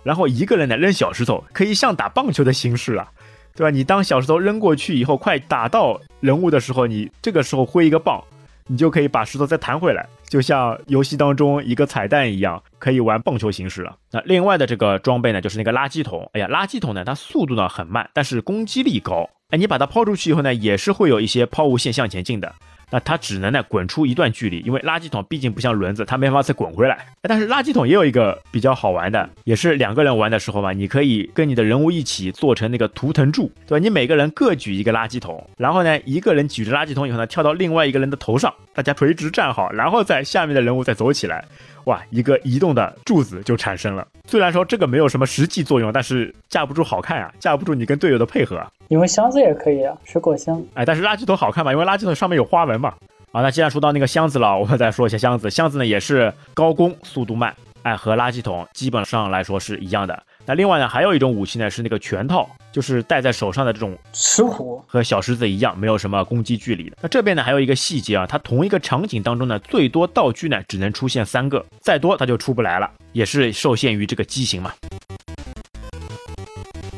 [0.02, 3.08] 然后一个人呢扔小石头，可以像打棒球的形式啊，
[3.54, 3.70] 对吧？
[3.70, 8.22] 你当小石头扔过去以后，快打到人物的时候，你这个时候挥一个棒。
[8.66, 13.94] 你就可以把石头再弹回来，就像游戏当中一个彩蛋一样，可以玩棒球形式了。
[14.11, 16.29] 那另外的这个装备呢，就是那个垃圾桶。
[16.33, 19.29] 哎呀，垃圾桶呢，它速度呢很慢，但是攻击力高。
[19.50, 22.55] 哎，你把它抛出去以后呢，也是会有一些抛物线向前进的。
[22.94, 27.04] 那它只能呢滚出一段距离，因为垃圾桶毕竟不像轮子，它没法再滚回来。
[27.22, 33.83] 但是垃圾桶也有一个比较好玩的，也是两个人玩的时候嘛，你可以跟你的人物一起做成那个图腾柱，对吧？
[33.83, 41.44] 你每个人各举一个垃圾桶，然后呢，一个人举着垃圾桶以后呢，跳到另外一个人的头上，大家垂直站好，然后在下面的人物再走起来。
[41.84, 44.06] 哇，一个移动的柱子就产生了。
[44.26, 48.64] 虽然说这个没有什么实际作用，但是架不住好看啊，架不住你跟队友的配合。
[48.88, 50.62] 因为箱子也可以啊，水果箱。
[50.74, 52.94] 哎，但是垃圾桶好看嘛，因为垃圾桶上面有花纹嘛。
[53.32, 55.50] 啊，那既然说到那个箱子了，我们再说一下箱子。
[55.50, 57.52] 箱子呢也是高攻，速度慢，
[57.84, 60.22] 哎，和垃圾桶基本上来说是一样的。
[60.46, 66.96] 那另外呢，还有一种武器呢是那个拳套，就是戴在手上的这种石虎，和小石子一样，没有什么攻击距离的。
[67.02, 74.72] 那这边呢还有一个细节啊，它同一个场景当中呢，最多道具呢只能出现三个，再多它就出不来了，也是受限于这个机型嘛。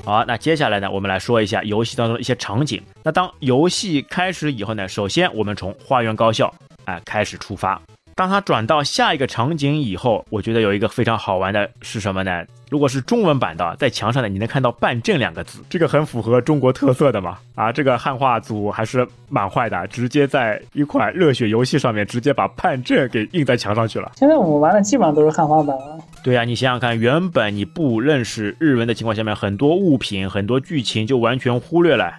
[0.04, 2.80] 好，那接下来呢，我们来说一下游戏当中的一些场景。
[3.02, 7.82] 那当游戏开始以后呢，首先我们从花园高校哎开始出发。
[8.16, 12.42] 当它转到下一个场景以后，我觉得有一个非常好玩的是什么呢？
[12.70, 17.36] 如果是中文版的，在墙上呢，你能看到“办证”两个字，这个很符合中国特色的嘛？
[17.54, 24.12] 啊，这个汉化组还是蛮坏的，直接在一款热血游戏上面直接把“办证”给印在墙上去了。
[24.16, 25.98] 现在我们玩的基本上都是汉化版了。
[26.24, 32.14] 对呀，你想想看，原本你不认识日文的情况下面，很多物品、很多剧情就完全忽略了。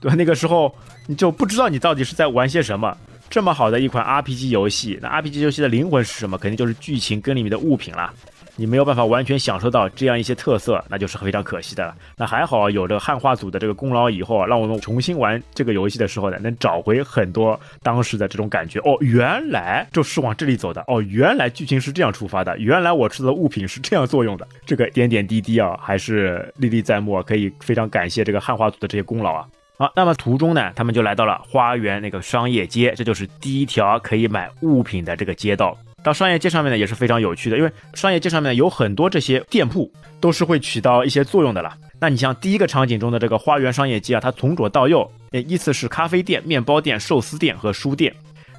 [0.00, 0.14] 对吧？
[0.16, 0.72] 那个时候
[1.08, 2.96] 你就不知道你到底是在玩些什么。
[3.34, 6.38] 这么好的一款 RPG 游戏，那 RPG 游戏的灵魂是什么？
[6.38, 8.14] 肯定就是剧情跟里面的物品啦。
[8.54, 11.96] 你没有办法完全享受到这样一些特色，那就是非常可惜的了。
[12.16, 18.78] 那还好有这个汉化组的这个功劳，以后啊让我们重新玩这个游戏的时候呢，能找回很多当时的这种感觉。
[18.84, 20.84] 哦，原来就是往这里走的。
[20.86, 22.56] 哦，原来剧情是这样出发的。
[22.60, 24.46] 原来我吃的物品是这样作用的。
[24.64, 29.44] 这个点点滴滴啊，还是历历在目，可以非常感谢这个汉化组的这些功劳啊。
[29.76, 35.76] 好，那么途中呢，他们就来到了花园那个商业街，这就是第一条可以买物品的这个街道。
[36.04, 41.76] 到商业街上面呢，也是非常有趣的，因为商业街上面有很多这些店铺，都是会起到一些作用的啦。
[41.98, 48.14] 那你像第一个场景中的这个花园商业街啊，它从左到右，依次是咖啡店、面包店、寿司店和书店。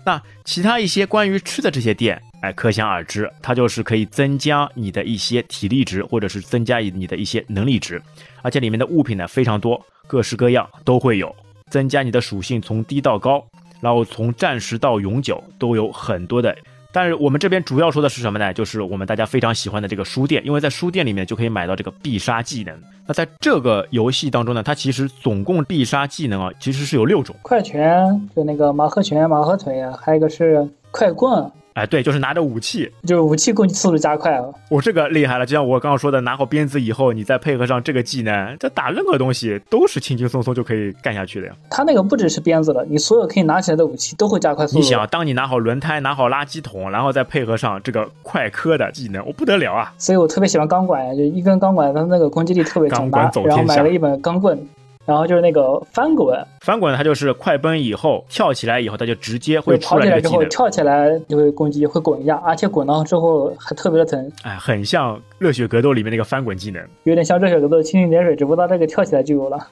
[0.06, 8.00] 那其他一些关于吃的这些店，哎，可想而知，它就是可以增加你的一些体力值，或者是增加你的一些能力值。
[8.44, 11.36] 而且里面的物品呢非常多，各式各样都会有，
[11.72, 13.44] 增加你的属性从低到高，
[13.82, 16.56] 然后从暂时到永久都有很多的。
[16.95, 18.53] 但是我们这边主要说的是什么呢？
[18.53, 22.73] 就是我们大家非常喜欢的这个书店，因为在书店里面就可以买到这个必杀技能。
[23.05, 27.36] 那在这个游戏当中呢，它其实总共必杀技能啊，其实是有六种。
[27.41, 31.51] 快拳就那个马赫拳、马赫腿，还有一个是快棍。
[31.76, 34.54] 哎，对，就是拿着武器，就是武器攻击速度加快了。
[34.70, 41.54] 我这个厉害了，就像我刚刚说的，拿好鞭子以后，你再配合上这个技能，这打任何东西都是轻轻松松就可以干下去的呀。
[41.70, 44.80] 他那个不只是鞭子了，你所有可以拿起来的武器都会加快速度。
[44.80, 49.94] 你想，当你拿好轮胎，拿好垃圾桶，然后再配合上这个快磕的技能，我不得了啊！
[49.98, 53.30] 所以我特别喜欢钢管，就一根钢管，它那个攻击力特别强大。
[53.44, 54.58] 然后买了一本钢棍。
[55.06, 64.32] 然后就是那个翻滚，翻滚它就是快奔以后跳起来以后，它就直接会跑起来之后跳起来就会攻击，会滚一下，而且滚到之后还特别的疼。
[64.44, 69.68] 哎，很像热血格斗里面那个翻滚技能，有点像热血格斗蜻蜓点水，只不过它这个跳起来就有了。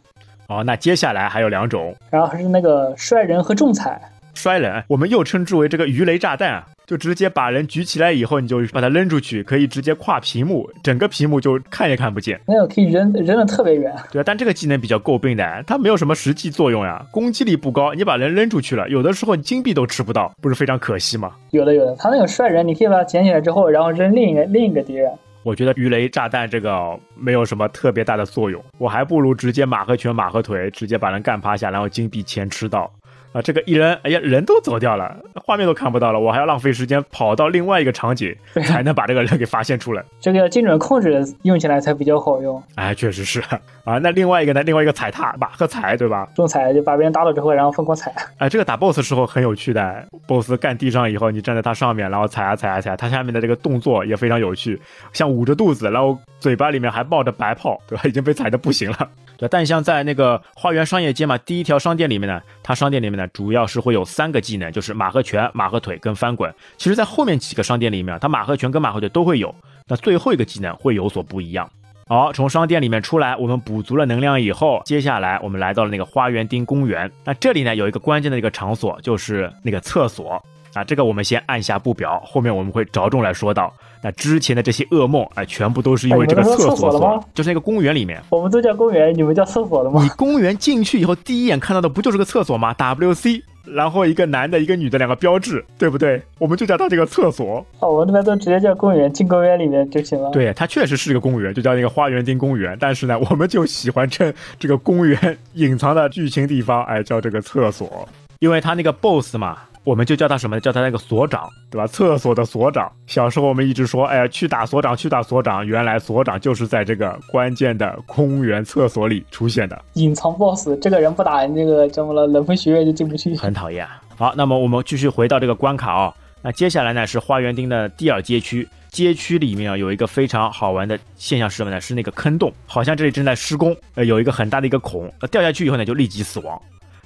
[0.48, 4.00] 哦，那接下来还有两种，然后是那个摔人和重踩。
[4.36, 6.68] 摔人，我们又称之为这个鱼雷炸弹啊。
[6.94, 12.40] 就直接把人举起来以后，你就把它扔出去，可以直接跨屏幕，整个屏幕就看也看不见。
[12.48, 13.92] 没有，可以扔扔的特别远。
[14.12, 17.96] 对啊，但这个技能比较诟病的，它没有什么实际作用呀，攻击力不高。
[17.96, 21.32] 你把人扔出去了，有的时候金币都吃不到，不是非常可惜吗？
[21.50, 25.12] 有的有的，他那个帅人，你可以把它捡起来之后，然后扔另一个另一个敌人。
[25.42, 32.90] 我觉得鱼雷炸弹这个没有什么特别大的作用，我还不如直接马和拳马和腿，直接把人干趴下，然后金币钱吃到。
[33.34, 40.04] 啊，这个一扔，哎呀，人都走掉了，画面都看不到了，我还要浪费时间跑到另外一个场景，才能把这个人给发现出来。
[40.20, 42.62] 这个要精准控制，用起来才比较好用。
[42.76, 43.42] 哎，确实是
[43.84, 43.98] 啊。
[43.98, 44.62] 那另外一个呢？
[44.62, 46.28] 另外一个踩踏，马和踩，对吧？
[46.36, 48.14] 重踩就把别人打倒之后，然后疯狂踩。
[48.38, 54.80] 哎，这个打 BOSS 时候很有趣的，BOSS 干地上以后，你站在他上面，然后踩啊踩啊踩，他下面的这个动作也非常有趣，
[55.12, 58.04] 像捂着肚子，然后嘴巴里面还冒着白泡，对吧？
[58.06, 59.10] 已经被踩的不行了。
[59.44, 66.50] 对，但像在那个花园商业街嘛，第一条商店里面呢，它商店里面呢，主要是会有三个技能，就是马和拳、马和腿跟翻滚。
[66.78, 69.54] 其实，在后面几个商店里面，它马和拳跟马和腿都会有，
[69.86, 71.70] 那最后一个技能会有所不一样。
[72.08, 77.12] 好，从商店里面出来，我们补足了能量以后，接下来我们来到了那个花园町公园。
[77.26, 80.42] 那这里呢，有一个关键的一个场所，就是那个厕所。
[80.74, 83.74] 啊，这个我们先按下不表，后面我们会着重来说到。
[84.02, 88.22] 那之前的这些噩梦，哎，全部都是因为这个厕所所，就是那个公园里面。
[88.30, 90.02] 我们都叫公园，你们叫厕所了吗？
[90.04, 96.22] 你公园进去以后，第一眼看到的不就是个厕所吗？WC，然后一个男的，一个女的两个标志，对不对？
[96.38, 97.66] 我们就叫它这个厕所。
[97.80, 100.32] 哦，我那边都直接叫公园，进公园里面就行了。
[100.32, 102.76] 对，它确实是一个公园，就叫那个花园丁公园。
[102.78, 108.06] 但是呢，我们就喜欢称这个公园 隐藏的剧情地方，哎，叫这个厕所，
[108.40, 109.60] 因为它那个 BOSS 嘛。
[109.84, 110.60] 我们就叫他什么？
[110.60, 111.86] 叫他那个所长，对吧？
[111.86, 112.92] 厕所的所长。
[113.06, 115.66] 小时候我们一直说，哎呀，去打所长，去打所长。
[115.66, 120.80] 原来所长就是在这个关键的公园厕所里出现的隐藏 BOSS。
[120.82, 122.26] 这个人不打，那个怎么了？
[122.28, 123.86] 冷风学院就进不去，很讨厌。
[124.16, 126.14] 好，那么我们继续回到这个关卡啊。
[126.42, 128.68] 那接下来呢是花园町的第二街区。
[128.90, 131.82] 街区里面啊有一个非常好玩的现象是什么呢？
[131.82, 136.62] 是那个坑洞，好像这里正在施工，呃，有一个很大的一个孔，呃，掉下去以后呢就立即死亡。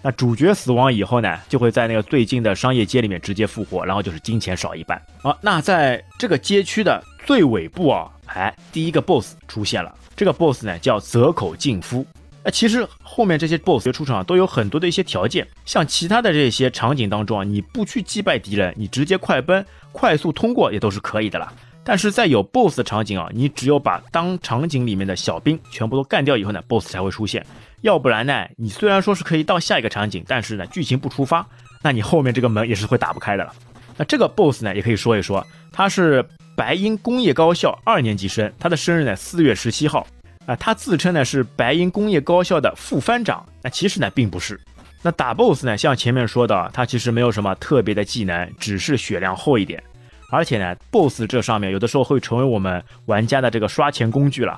[0.08, 5.02] 那主角死亡以后呢，就会在那个最近的商业街里面直接复活，然后就是金钱少一半。
[5.22, 9.94] 好，那在这个街区的最尾部啊，哎，第一个 BOSS 出现了。
[10.16, 12.06] 这个 BOSS 呢叫泽口敬夫。
[12.42, 21.52] 那其实后面这些 BOSS 出场都有很多的一些条件，像其他的这些场景当中啊，你不去击败敌人，你直接快奔、快速通过也都是可以的啦。
[21.84, 27.46] 但是在有 BOSS 的场景啊，你只有把当场景里面的小兵全部都干掉以后呢，BOSS 才会出现。
[27.82, 31.46] 要不然呢，你虽然说是可以到下一个场景，但是呢，剧情不出发，
[31.84, 33.54] 那你后面这个门也是会打不开的了。
[33.98, 40.06] 那这个 BOSS 呢，也可以说一说，他是白鹰工业高校二年级生，他的生日呢四月十七号。
[40.46, 44.58] 啊，他自称呢是白银工业高校的副班长，那其实呢并不是。
[45.04, 49.84] 那打 BOSS 呢，像前面说的，他其实没有什么特别的技能，只是血量厚一点。
[50.32, 54.58] 而且呢，BOSS 这上面有的时候会成为我们玩家的这个刷钱工具了。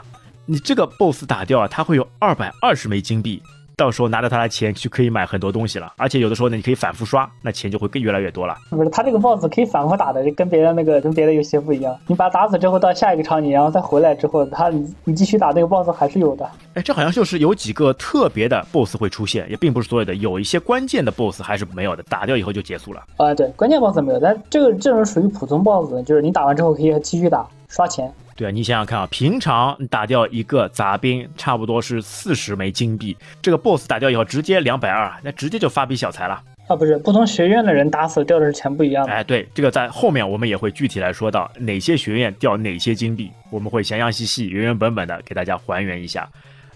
[0.52, 3.40] 你这个 BOSS 打掉啊，他会有二百二十枚金币。
[3.78, 8.54] 到时候拿着他的钱去可以买很多东西了，而且有的时候呢，你可以反复刷，那钱就会更越来越多了。
[8.72, 11.96] 不是，他这个 boss 可以反复打的，就跟别的那个跟别的游戏不一样。
[12.08, 16.50] 你把打死之后到下一个场景，然后再回来之后，他你你继续打那个 boss 还是有的。
[16.74, 23.02] 哎，这好像就是有几个特别的 boss 会出现，也并不是所有的，有一些关键的 boss 还是没有的，打掉以后就结束了。
[23.16, 28.12] 啊，对，关键 boss 没有，但这个这种属于普通 boss，就是你打完之后可以继续打刷钱。
[28.40, 36.74] 对啊，你想想看啊，平常打掉一个杂兵，差不多是四十枚金币，这个 boss 打掉以后直接两百二，那直接就发笔小财了啊！
[36.74, 39.06] 不是，不同学院的人打死掉的是钱不一样。
[39.08, 46.26] 哎，对，这个在后面我们也会具体来说到哪些学院掉哪些金币，我们会详详细细、原原本本的给大家还原一下。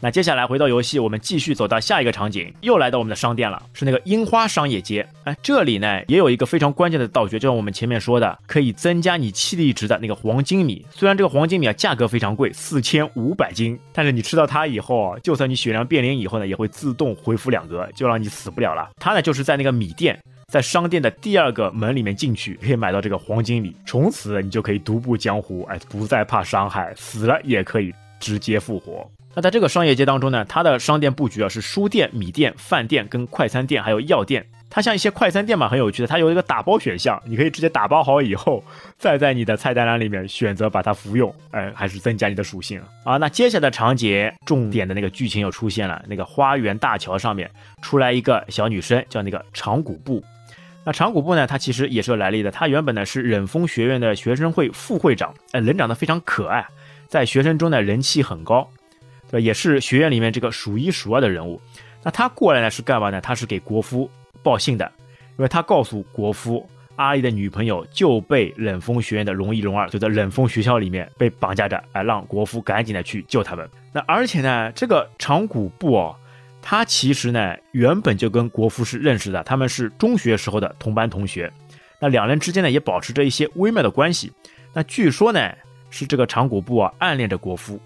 [0.04, 5.08] 那接下来回到游戏，我们继续走到下一个场景，又来到我们的商店了，是那个樱花商业街。
[5.24, 10.86] 哎，这里呢也有一个非常关键的道具，就像我们前面说的，可以增加你气力值的那个黄金米。
[10.92, 18.90] 虽然这个黄金米啊价格非常贵，四千五百金，但是你吃到它以后啊，就算你血量变零以后呢，也会自动恢复两格，就让你死不了了。
[18.98, 29.12] 它呢就是在那个米店，在商店的第二个门里面进去，可以买到这个黄金米，从此你就可以独步江湖，哎，不再怕伤害，死了也可以直接复活。
[29.36, 34.46] 那在这个商业街当中呢，它的商店布局啊是书店、米店、饭店跟快餐店，还有药店。
[34.70, 38.64] 它像一些快餐店嘛，很有趣的，它有一个打包选项，你可以直接打包好以后，
[38.98, 43.18] 再在你的菜单栏里面选择把它服用，哎，还是增加你的属性啊。
[43.18, 47.50] 那接下来的场景，重点的那个剧情又出现了，那个花园大桥上面
[47.84, 50.24] 出来一个小女生，叫那个长谷部。
[50.86, 56.66] 那长谷部呢，她其实也是有来历的，她原本呢是忍风学院的学生会副会长，哎，人长得非常可爱，
[57.14, 58.68] 在学生中呢人气很高。
[59.30, 61.62] 对也是学院里面这个数一数二的人物。
[62.02, 63.22] 那他过来呢是干嘛呢？
[63.22, 64.10] 他是给国夫
[64.42, 64.92] 报信的，
[65.38, 73.70] 因为他告诉国夫，阿丽的女朋友就被冷风学院的龙一、龙二就在冷风学校里面被绑架着，哎，让国夫赶紧的去救他们。
[73.92, 76.16] 那而且呢，这个长谷部哦，
[76.64, 81.52] 他其实呢原本就跟国夫是认识的，他们是中学时候的同班同学。
[82.00, 84.32] 那两人之间呢也保持着一些微妙的关系。
[84.74, 85.52] 那据说呢
[85.94, 87.80] 是这个长谷部啊暗恋着国夫。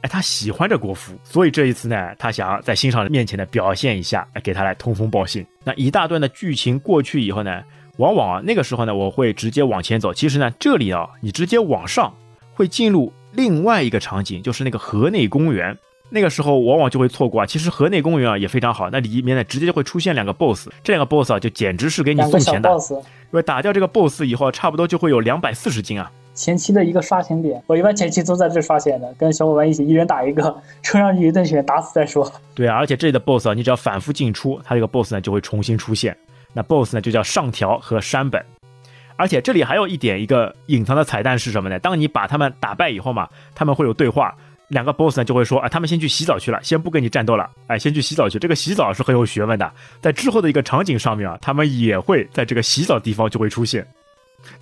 [0.00, 5.44] 哎，他喜欢着国夫，所以这一次呢，他想要在欣赏人面前呢表现一下，给他来通风报信。
[5.64, 7.60] 那一大段的剧情过去以后呢，
[7.96, 10.14] 往往啊那个时候呢，我会直接往前走。
[10.14, 12.14] 其实呢，这里啊，你直接往上
[12.54, 15.76] 会进入另外一个场景，就是那个河内公园。
[16.10, 17.44] 那个时候往往就会错过啊。
[17.44, 22.70] 其实河内公园啊也非常好，那里面呢直接就会出现两个 BOSS，这两个 BOSS 啊就简直是给你送钱的。
[22.90, 26.08] 因为打掉这个 BOSS 以后，差不多就会有两百四十金啊。
[26.38, 32.32] 前期的一个刷钱点，我一般前期都在这刷钱的，跟小伙伴一起，一人打一个，冲上去一顿血，打死再说。
[32.54, 36.16] 对啊，而且这里的 BOSS 啊，你只要反复进出，它这个 BOSS 呢就会重新出现。
[36.52, 38.40] 那 BOSS 呢就叫上条和山本。
[39.16, 41.76] 而且这里还有一点，一个隐藏的彩蛋是什么呢？
[41.80, 44.32] 当你把他们打败以后嘛，他们会有对话，
[44.68, 48.38] 两个 BOSS 呢就会说，啊，他们先去洗澡去了，先不跟你战斗了，哎，先去洗澡去。
[48.38, 53.84] 这个洗澡是很有学问的，在之后的一个场景上面啊，他们也会在这个洗澡地方就会出现。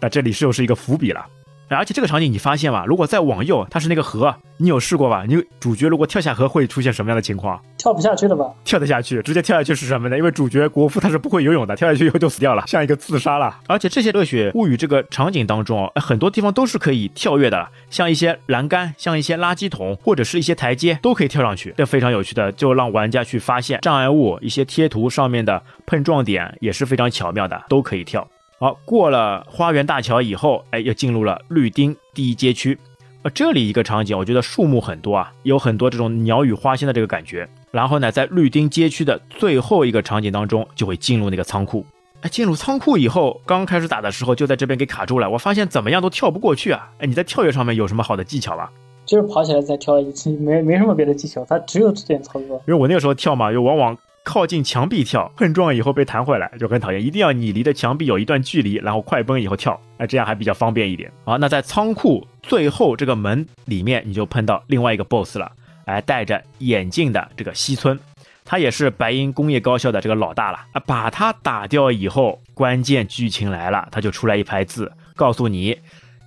[0.01, 1.27] 那这里是又是一个伏笔了。
[1.69, 2.85] 而且这个场景你发现吧？
[2.87, 5.25] 如果再往右，它是那个河，你有试过吧？
[5.27, 7.61] 你主角如果跳下河会出现什么样的情况？
[7.77, 8.45] 跳不下去了吧？
[8.65, 10.17] 跳得下去，直接跳下去是什么呢？
[10.17, 13.59] 因为主角国夫他是不会游泳的，跳下去以后就死掉了，像一个自杀了。
[13.67, 28.27] 而且这些热血物语这个场景当中，很多地方都是可以跳跃的，像一些栏杆，像一些垃圾桶，或者是一些台阶，都可以跳上去，这非常有趣的，就让玩家去发现障碍物，一些贴图上面的碰撞点也是非常巧妙的，都可以跳。
[28.59, 32.79] 好，过了花园大桥以后，哎，又进入了绿丁第一街区。
[33.21, 37.47] 呃，这里一个场景，我觉得树木很多啊，有很多这种鸟语花香的这个感觉。
[37.71, 41.85] 然后呢，在绿丁街区的最后一个场景当中，就会进入那个仓库。
[42.23, 45.29] 哎，进入仓库以后，刚开始打的时候就在这边给卡住了。
[45.29, 46.89] 我发现怎么样都跳不过去啊！
[46.99, 48.71] 哎，你在跳跃上面有什么好的技巧吗？
[49.05, 52.57] 就是跑起来再跳一次，没没什么别的技巧，它只有这点操作。
[52.67, 53.95] 因为我那个时候跳嘛，又往往。
[54.27, 57.01] 靠近墙壁跳，碰撞以后被弹回来就很讨厌。
[57.01, 61.09] 一定要你离的墙壁有一段距离，然后快奔以后跳，那，这样还比较方便一点。
[61.25, 65.53] 好，那在仓库最后这个门里面，你就碰到另外一个 BOSS 了，
[65.85, 67.97] 哎，戴着眼镜的这个西村，
[68.45, 70.83] 他也是白银工业高校的这个老大了啊。
[70.85, 75.79] 把他打掉以后，关键剧情来了，他就出来一排字，告诉你，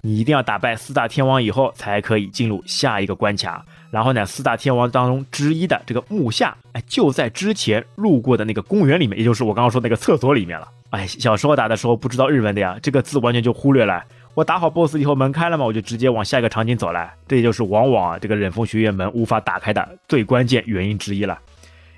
[0.04, 3.66] 你一定要打败四大天王以后，才可以进入下一个关卡。
[3.92, 10.68] 然后呢，四大天王当中之一的这个木下，哎，就在之前路过的那个公园里面，也就是我刚刚说那个厕所里面了。
[10.92, 14.04] 哎，小时候打的时候不知道日文的呀，这个字完全就忽略了。
[14.36, 17.12] 我打好 BOSS 以后，门开了嘛，我就直接往下一个场景走了。
[17.28, 21.40] 这也就是往往这个忍风学院门无法打开的最关键原因之一了。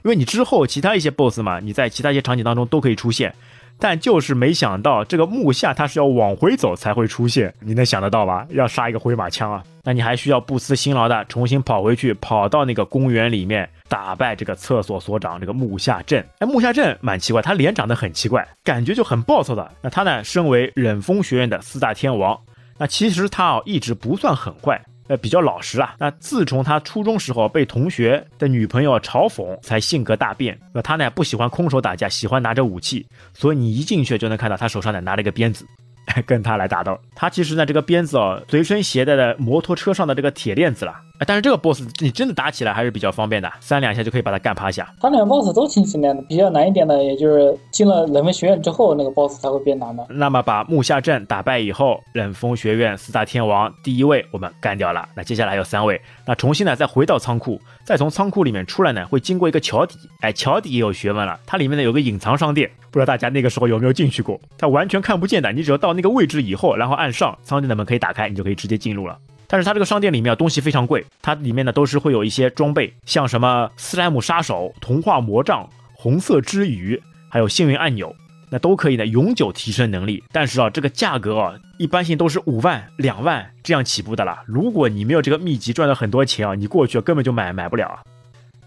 [0.04, 3.36] 因为你之后其他一些 BOSS 嘛，你在其他一些场景当中都可以出现。
[3.84, 8.46] 但就是没想到，这个木下他是要往回走才会出现，你能想得到吧？
[8.52, 9.64] 要杀一个回马枪啊！
[9.84, 16.24] 那你还需要不辞辛劳的重新跑回去，跑到那个公园里面打败这个厕所所长这个木下镇。
[16.38, 19.72] 哎，木下镇蛮奇怪，他脸长得很奇怪，感觉就很暴躁的。
[19.82, 22.40] 那他呢，身为忍风学院的四大天王，
[22.78, 24.80] 那其实他哦一直不算很坏。
[25.08, 25.95] 呃，比较老实啊。
[25.99, 30.60] 那自从他初中时候被同学的女朋友嘲讽，才性格大变。
[30.74, 33.06] 那他呢不喜欢空手打架，喜欢拿着武器。
[33.34, 35.66] 所以你一进去就能看到他手上呢拿了一个鞭子。
[36.26, 40.93] 跟他来打斗，他其实呢这个鞭子哦，随身携带的摩托车上的这个铁链子了。
[41.28, 44.91] 但是这个 boss 你真的打起来还是比较方便的，三两下就可以把他干趴下。
[44.99, 50.05] 他两个 boss 都挺简单的，比较难一点的，也就是进了冷风学院之后，那个 boss 才会变难的。
[50.09, 55.07] 那么把木下镇打败以后，冷风学院四大天王第一位我们干掉了。
[55.15, 59.97] 那接下来还有三位，那重新呢再回到仓库，再从仓库里面出来呢，会经过一个桥底。
[60.22, 62.69] 哎，桥底也有学问了，它里面呢有个隐藏商店。
[62.89, 64.38] 不知道大家那个时候有没有进去过？
[64.57, 69.17] 它完全看不见的，你只要到那个位置以后，然后按上商店的门可以打开，你就可以直接进入了。
[69.52, 76.97] 但是它这个商店里面东西非常贵，它里面呢都是会有一些装备，像什么斯莱姆杀手、童话魔杖、红色之鱼，
[77.28, 78.16] 还有幸运按钮，
[78.49, 80.24] 那都可以呢永久提升能力。
[80.32, 84.41] 但是啊，这个价格啊，一般性都是五万、两万这样起步的啦。
[84.47, 87.99] 如果你没有这个秘籍赚了很多钱啊，你过去根本就买买不了啊。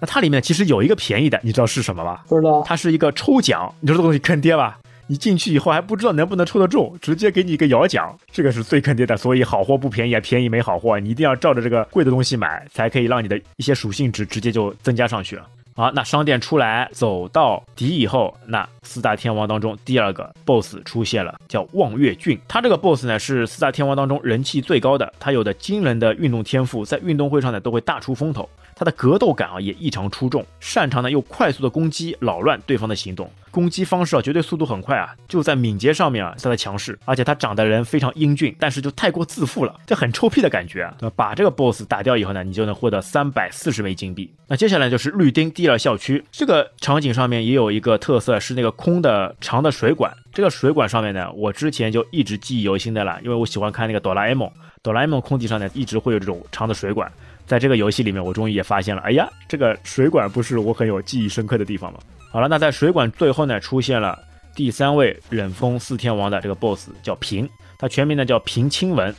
[0.00, 2.20] 那它里面其实有一个便宜的，你知道是什么吗？
[2.28, 2.62] 不知道。
[2.62, 4.78] 它是一个抽奖，你说这东西坑爹吧？
[5.06, 9.16] 你进去以后还不知道能不能抽得中，直接给你一个摇奖，这个是最坑爹的。
[9.16, 15.46] 所以好货不便宜，便宜没好货，你一定要照着这个贵的东西买，才可以让你的一些属性值直接就增加上去了。
[15.76, 22.38] 好，那商店出来走到底以后，那四大天王当中第二个 BOSS 出现了，叫望月俊。
[22.46, 28.48] 他这个 BOSS 呢是四大天王当中人气最高的，他有的惊人的运动天赋，在运动会上呢都会大出风头。
[28.76, 33.30] 他的格斗感啊也异常出众，擅长呢又快速的攻击，扰乱对方的行动。
[33.50, 36.98] 攻击方式啊绝对速度很快啊，就在敏捷上面啊他的强势。
[37.04, 40.96] 而且他长得人非常英俊，但是就太过自负了，这很臭屁的感觉啊。
[41.14, 44.28] 把这个 boss 打掉以后呢，你就能获得三百四十枚金币。
[44.48, 50.12] 那接下来就是绿丁第二校区这个场景上面也有一个特色，是那个空的长的水管。
[50.32, 54.50] 这个水管上面呢，我之前就一直记忆犹新的了，因为我喜欢看那个哆啦 A 梦，
[54.82, 57.10] 哆啦 A 梦空地上呢一直会有这种长的水管。
[57.46, 61.98] 在这个游戏里面，我终于也发现了，哎呀，这个水管不是我很有记忆深刻的地方吗？
[62.30, 64.18] 好了，那在水管最后呢，出现了
[64.54, 69.14] 第三位忍风四天王的这个 BOSS，叫平，他全名呢叫平清文，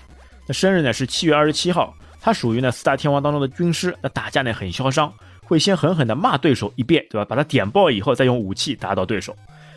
[0.47, 5.13] 那生日呢是七月二十七号，他属于呢四大天王当中的军师，那打架呢很嚣张，
[5.43, 7.25] 会先狠狠的骂对手一遍，对吧？
[7.25, 9.35] 把他点爆以后，再用武器打倒对手，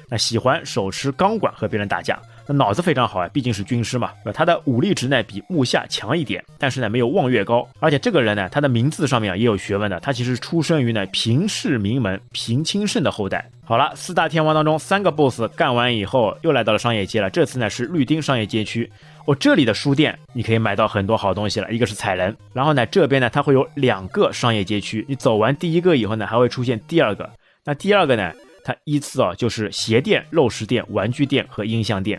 [0.09, 2.19] 那喜欢手持钢管和别人打架。
[2.49, 4.11] 那脑子非常好啊，毕竟是军师嘛。
[4.25, 7.69] 那他的武力值呢比木下强一点，但是呢没有望月高。
[7.79, 13.51] 而且这个人呢，他的名字上面啊也有学问的，他其实出生于呢平氏名门平清盛的后代。
[13.65, 17.29] 好了，四大天王当中三个 boss 干完以后，又来到了商业街了。
[17.29, 18.91] 这次呢是绿丁商业街区，
[19.27, 21.71] 哦，这里的书店你可以买到很多好东西了。
[21.71, 27.29] 一个是彩人，然后呢这边呢它会有两个商业街区，你走完第一个以后呢还会出现第二个。
[27.67, 28.33] 那第二个呢，
[28.65, 32.19] 它依次啊就是鞋店、肉食店、玩具店和音像店。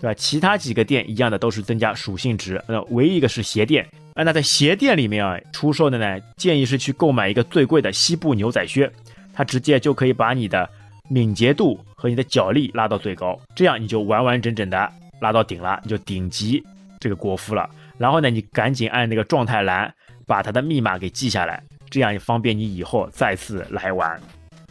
[0.00, 0.14] 对吧？
[0.14, 3.86] 其他几个店一样的都是增加属性值，那唯一一个是鞋店。
[4.14, 8.90] 啊，那在鞋店里面啊，出售的呢，建议是去购买一个最贵的西部牛仔靴，
[9.32, 10.68] 它直接就可以把你的
[11.08, 14.90] 敏捷度和你的脚力拉到最高，这样你就完完整整的
[15.20, 16.64] 拉到顶了，你就顶级
[16.98, 17.68] 这个国服了。
[17.98, 19.92] 然后呢，你赶紧按那个状态栏
[20.26, 24.18] 把它的密码给记下来，这样也方便你以后再次来玩。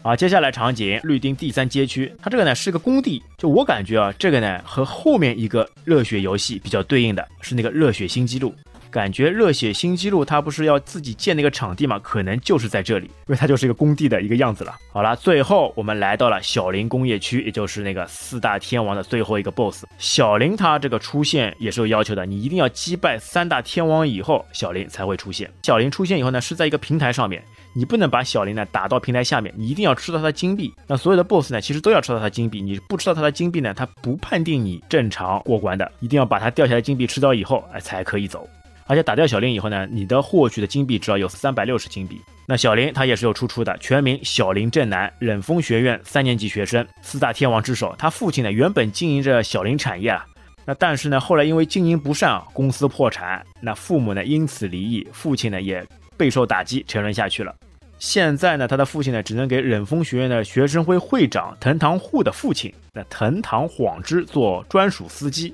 [0.06, 8.53] 啊，接下来场景绿丁第三街区，它这个呢是个工地，就我感觉啊，这个呢和后面一个热血游戏比较对应的是那个热血新纪录。
[8.91, 11.97] 感觉热血新纪录它不是要自己建那个场地嘛？
[11.99, 14.76] 可能就是在这里，因为它就是一个工地的一个样子了。
[14.93, 19.86] 好了，最后我们来到了小林工业区，也就是那个四大天王的最后一个 BOSS。
[19.97, 25.51] 小林他这个出现也是有要求的，你一定要击败三大天王以后，小林才会出现。
[25.64, 27.43] 小林出现以后呢，是在一个平台上面，
[27.78, 30.73] 你不能把小林呢打到平台下面，你一定要吃到他的金币。
[30.88, 38.47] 那所有的 BOSS 呢，其实都要吃到他的金币，你不吃到他的金币呢，他不判定你正常过关的，一定要把他掉下来金币吃到以后，哎，才可以走。
[38.88, 42.21] 而且打掉小林以后呢，你的获取的金币只要有三百六十金币。
[42.47, 47.93] 那小林他也是有出处的，全名小林正南，忍风学院三年级学生，四大天王之首。
[47.97, 50.26] 他父亲呢原本经营着小林产业啊，
[50.63, 55.84] 那但是呢后来因为经营不善啊，公司破产，那父母呢因此离异，父亲呢也
[56.15, 57.53] 备受打击，沉沦下去了。
[57.98, 65.54] 现在呢他的父亲呢只能给忍风学院的学生会会长藤堂户的父亲，那藤堂晃之做专属司机。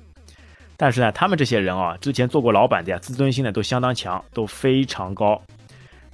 [0.76, 5.39] 但是呢，他们这些人啊，之前做过老板的呀，自尊心呢都相当强，都非常高。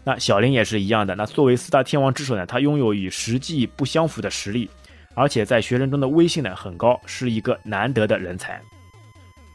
[0.03, 1.15] 那小林也是一样的。
[1.15, 4.69] 那作为四大天王之首呢，他拥有与实际不相符的实力，
[5.13, 8.61] 而且在学生中的威信呢很高，是一个难得的人才。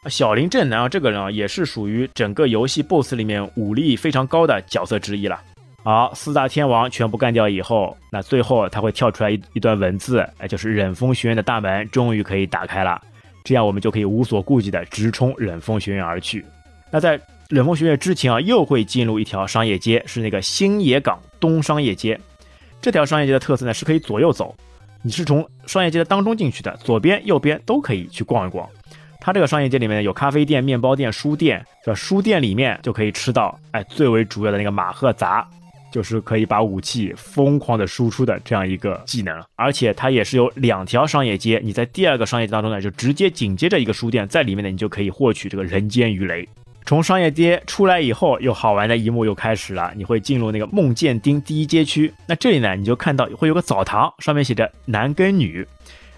[0.09, 5.39] 小林正南啊，这个人啊，也是属于整个游戏 BOSS 里面武力非常高的角色之一了。
[5.83, 13.01] 好，四大天王全部干掉以后，那最后他会跳出来一一段文字，哎，就是忍风学院的大门终于可以打开了，
[13.43, 16.45] 这样我们就可以无所顾忌的直冲忍风学院而去。
[16.89, 17.19] 那在
[17.49, 22.17] 忍风学院之前啊，又会进入一条商业街，是那个新野港东商业街。
[22.81, 24.55] 这条商业街的特色呢，是可以左右走，
[25.01, 28.65] 你是从商业街的当中进去的，左边、右边都可以去逛一逛。
[29.19, 35.45] 它这个商业街里面有咖啡店、面包店、书店，是书店里面就可以吃到，哎，最为主要的那个马赫杂。
[35.93, 46.49] 就是可以把武器疯狂的输出的这样一个技能，而且它也是有两条商业街，你在第二个商业街当中呢，就直接紧接着一个书店，在里面呢，你就可以获取这个人间鱼雷。
[46.83, 55.65] 从商业街出来以后，又好玩的一幕又开始了，你会进入那个梦见町第一街区，那这里呢，你就看到会有个澡堂，上面写着男跟女。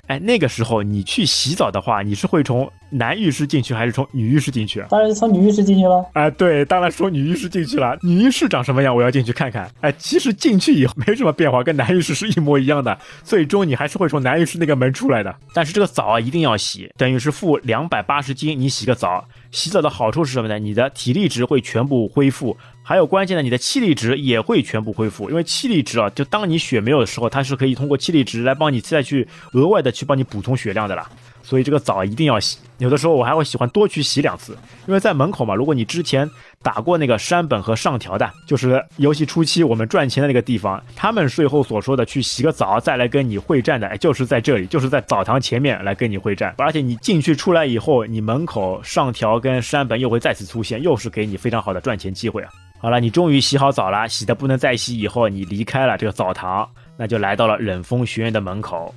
[0.07, 4.85] 哎，那个时候你去洗澡的话，你是会从男浴室进去还是从女浴室进去？
[4.89, 6.05] 当然是从女浴室进去了。
[6.13, 7.97] 哎，对，当然从女浴室进去了。
[8.03, 8.95] 女浴室长什么样？
[8.95, 9.69] 我要进去看看。
[9.81, 12.97] 哎，其实进去以后没什么变化，跟男浴室是一模一样的。
[13.23, 15.35] 最终你还是会从男浴室那个门出来的。
[15.53, 19.27] 但是这个澡啊，一定要洗，等于是付两百八十斤，你洗个澡。
[19.55, 20.59] 洗澡的好处是什么呢？
[20.59, 22.57] 你的体力值会全部恢复。
[22.83, 31.09] 还有关键的，你的气力值也会全部恢复，因为气力值啊，就当你血没有的时候，它是可以通过气力值来帮你再去额外的去帮你补充血量的啦。
[31.45, 35.53] 所以这个澡一定要洗，有的时候我还会喜欢多去洗两次，因为在门口嘛。
[35.53, 36.27] 如果你之前
[36.63, 46.55] 打过那个山本和上条的，就是游戏初期我们赚钱的那个地方，他们税后所说的去洗个澡再来跟你会战的，就是在这里，就是在澡堂前面来跟你会战。
[46.57, 52.49] 而且你进去出来以后，你门口上条跟山本又会再次出现，又是给你非常好的赚钱机会啊。
[52.79, 56.67] 好了，你终于洗好澡了，洗的不能再洗以后，你离开了这个澡堂，
[56.97, 58.93] 那就来到了冷风学院的门口。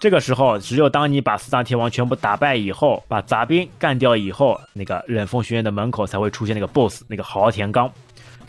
[0.00, 7.90] 这个时候，只有当你把四大天王全部打败以后，把杂兵干掉以后，那个冷风学院的门口才会出现那个 BOSS，那个豪田刚。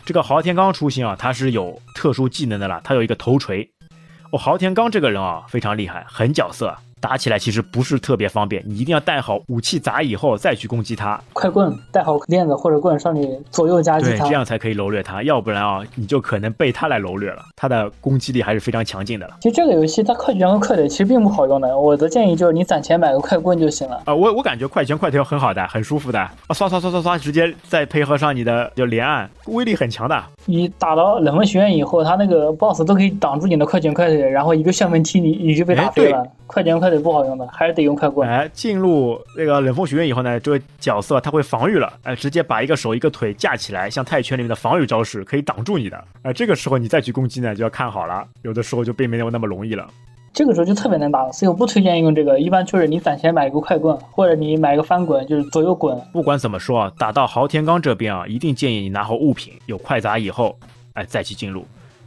[0.06, 3.68] 这个豪田刚出现啊，他是有特殊技能的啦，他有一个头锤。
[4.32, 6.76] 哦，豪田刚这个人啊，非常厉害，狠角色。
[7.00, 11.20] 打起来其实不是特别方便，你一定要带好武器砸以后再去攻击他。
[11.34, 17.46] 快棍带好链子或者棍上去左右夹击他，这样才可以楼掠他，要不然啊你就可能被他来楼掠了。
[17.56, 19.38] 他的攻击力还是非常强劲的了。
[19.42, 24.02] 其实这个游戏它快拳和快腿其实并不好用的，我的建议就是你攒钱买个快棍就行了。
[24.06, 30.22] 啊，我我感觉快拳快腿很好的，很舒服的啊，刷刷刷刷刷，直接再配合上你的就连按，威力很强的。
[30.46, 36.26] 你打到冷门学院以后，他那个 boss 都可以挡住你的快拳快腿，然后一个旋风踢你，你就被打飞了。
[36.48, 38.28] 快拳快腿不好用的，还是得用快棍。
[38.28, 46.04] 哎，进入那个冷风学院以后呢，这个角色他会防御了，哎，直接把一个手一个腿架起来，像泰拳里面的防御招式，可以挡住你的。
[46.24, 49.88] 哎，这个时候你再去攻击呢，就要看好了，有的时候就并没有那么容易了。
[50.32, 52.40] 这个时候就特别难打了，所以我不推荐用这个。
[52.40, 56.00] 一般就是你攒钱买一个快棍，或者你买一个翻滚，就是左右滚。
[56.14, 60.56] 不管怎么说啊，打到豪天刚这边啊，一定建议你拿好物品，有快砸以后，
[60.94, 61.66] 哎，再去进入。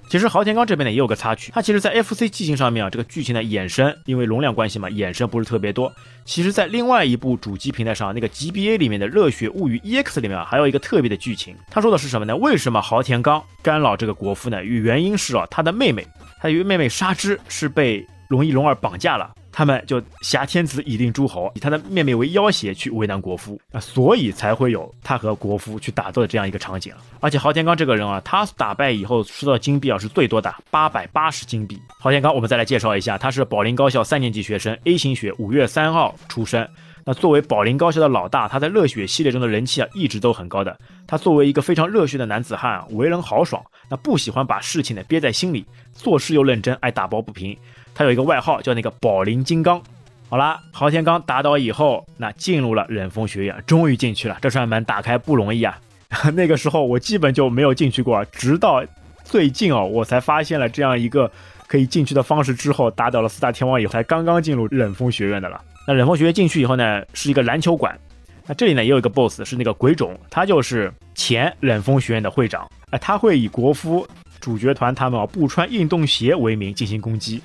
[0.09, 5.90] 其实豪田刚这边呢也有个插曲，他其实，在 FC 剧情上面啊，这个剧情的衍生，因为容量关系嘛，衍生不是特别多。
[6.24, 11.57] 其实，在另外一部主机平台上，那个 GBA 里面的《热血物语 EX》里面啊，还有一个特别的剧情。
[11.70, 12.36] 他说的是什么呢？
[12.36, 14.62] 为什么豪田刚干扰这个国夫呢？
[14.62, 16.07] 原因是啊，他的妹妹，
[16.40, 19.32] 他的妹妹纱织是被龙一龙二绑架了。
[19.53, 26.92] 他们就挟天子以令诸侯，以他的妹妹为要挟去为难国夫啊，所以才会有他和国夫去打斗的这样一个场景。
[27.20, 31.78] 而且豪田刚这个人啊，他打败以后收到金币啊是最多的八百八十金币。
[32.00, 36.66] 豪田刚，我们再来介绍一下，他是宝林高校三年级学生，A 型血，五月三号出生。
[37.05, 40.78] 那作为宝林高校的老大，他在热血系列中的人气啊一直都很高的。
[41.07, 47.59] 他作为一个非常热血的男子汉啊，为人豪爽，那不喜欢把事情呢憋在心里，做事又认真，爱打抱不平。
[47.95, 49.82] 他有一个外号叫那个宝林金刚。
[50.28, 54.38] 好啦，豪田刚打倒以后，那进入了冷风学院，终于进去了。
[54.40, 55.78] 这扇门打开不容易啊。
[56.34, 58.82] 那个时候我基本就没有进去过，直到
[59.24, 61.30] 最近哦，我才发现了这样一个
[61.66, 62.55] 可以进去的方式。
[62.55, 65.61] 之后打倒了四大天王以后，才刚刚进入冷风学院的了。
[65.86, 67.99] 那冷风学院进去以后呢，是一个篮球馆。
[68.47, 72.66] 那这里呢也有一个 BOSS，是那个鬼冢，他就是前冷风学院的会长。
[72.90, 74.07] 哎，他会以国夫、
[74.40, 77.43] 主角团他们啊不穿运动鞋为名进行攻击。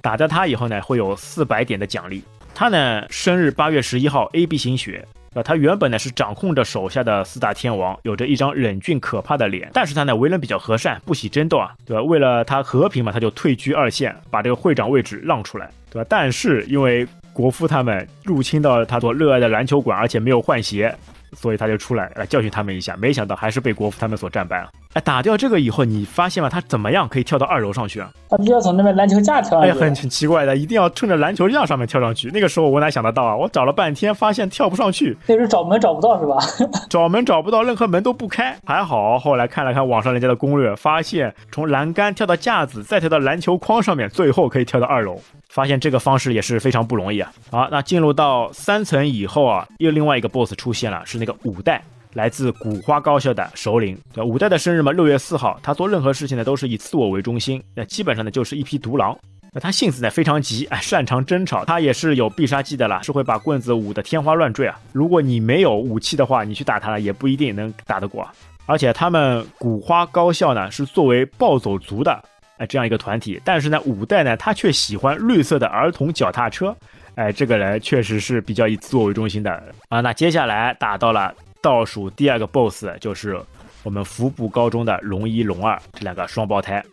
[0.00, 2.22] 打掉他以后呢，会有四百点的奖励。
[2.54, 5.06] 他呢，生日八月十一号，A B 型血。
[5.34, 9.70] 啊，他原本呢是掌控着手下的四大天王，有着一张冷峻可怕的脸。
[9.74, 12.02] 但是他呢，为人比较和善，不喜争斗啊，对吧？
[12.02, 16.06] 为了他和平嘛，他就退居二线，把这个会长位置让出来，对吧？
[16.08, 20.94] 但是因为国夫他们入侵到了他所热爱的篮球馆，而且没有换鞋。
[21.36, 24.70] 所以他就出来来教训他们一下，没想到还是被国夫他们所战败了。
[24.98, 26.48] 哎，打掉这个以后，你发现吗？
[26.48, 28.10] 他怎么样可以跳到二楼上去啊？
[28.28, 29.70] 他必须要从那边篮球架跳上去。
[29.70, 32.28] 哎，很很奇怪的，一定要趁着篮球架上面跳上去。
[32.34, 33.36] 那个时候我哪想得到啊？
[33.36, 35.16] 我找了半天，发现跳不上去。
[35.28, 36.36] 那时候找门找不到是吧？
[36.90, 38.56] 找门找不到，任何门都不开。
[38.66, 45.20] 还好后来看了看网上人家的攻略，发现从栏杆跳到架子，再跳到篮球框上面，最后可以跳到二楼。
[45.48, 47.32] 发现这个方式也是非常不容易啊！
[47.52, 51.82] 好，那进入到三层以后啊，又另外一个 BOSS 出现了，是那个五代，
[52.18, 53.96] 来自古花高校的首领。
[54.12, 59.16] 对，五代的生日嘛，六月四号，他做任何事情呢都是以自我为中心，那基本上呢就是一匹独狼。
[59.52, 64.76] 那他性子呢非常急，哎，擅长争吵，他也是有必杀技的啦，是会把棍子舞得天花乱坠啊。
[64.92, 68.28] 如果你没有武器的话，你去打他也不一定能打得过。
[68.66, 72.20] 而且他们古花高校呢是作为暴走族的。
[72.56, 76.76] 哎，这样一个团体，但是呢，五代呢，他却喜欢绿色的儿童脚踏车。
[77.14, 80.00] 哎，这个人确实是比较以自我为中心的啊。
[80.00, 83.40] 那接下来打到了倒数第二个 BOSS，就是
[83.82, 86.84] 我们服部高中的龙一、龙二这两个双胞胎。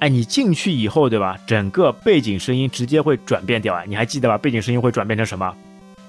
[0.00, 1.36] 哎，你进去以后，对吧？
[1.46, 3.82] 整个背景声音直接会转变掉啊！
[3.86, 4.38] 你还记得吧？
[4.38, 5.54] 背景声音会转变成什么？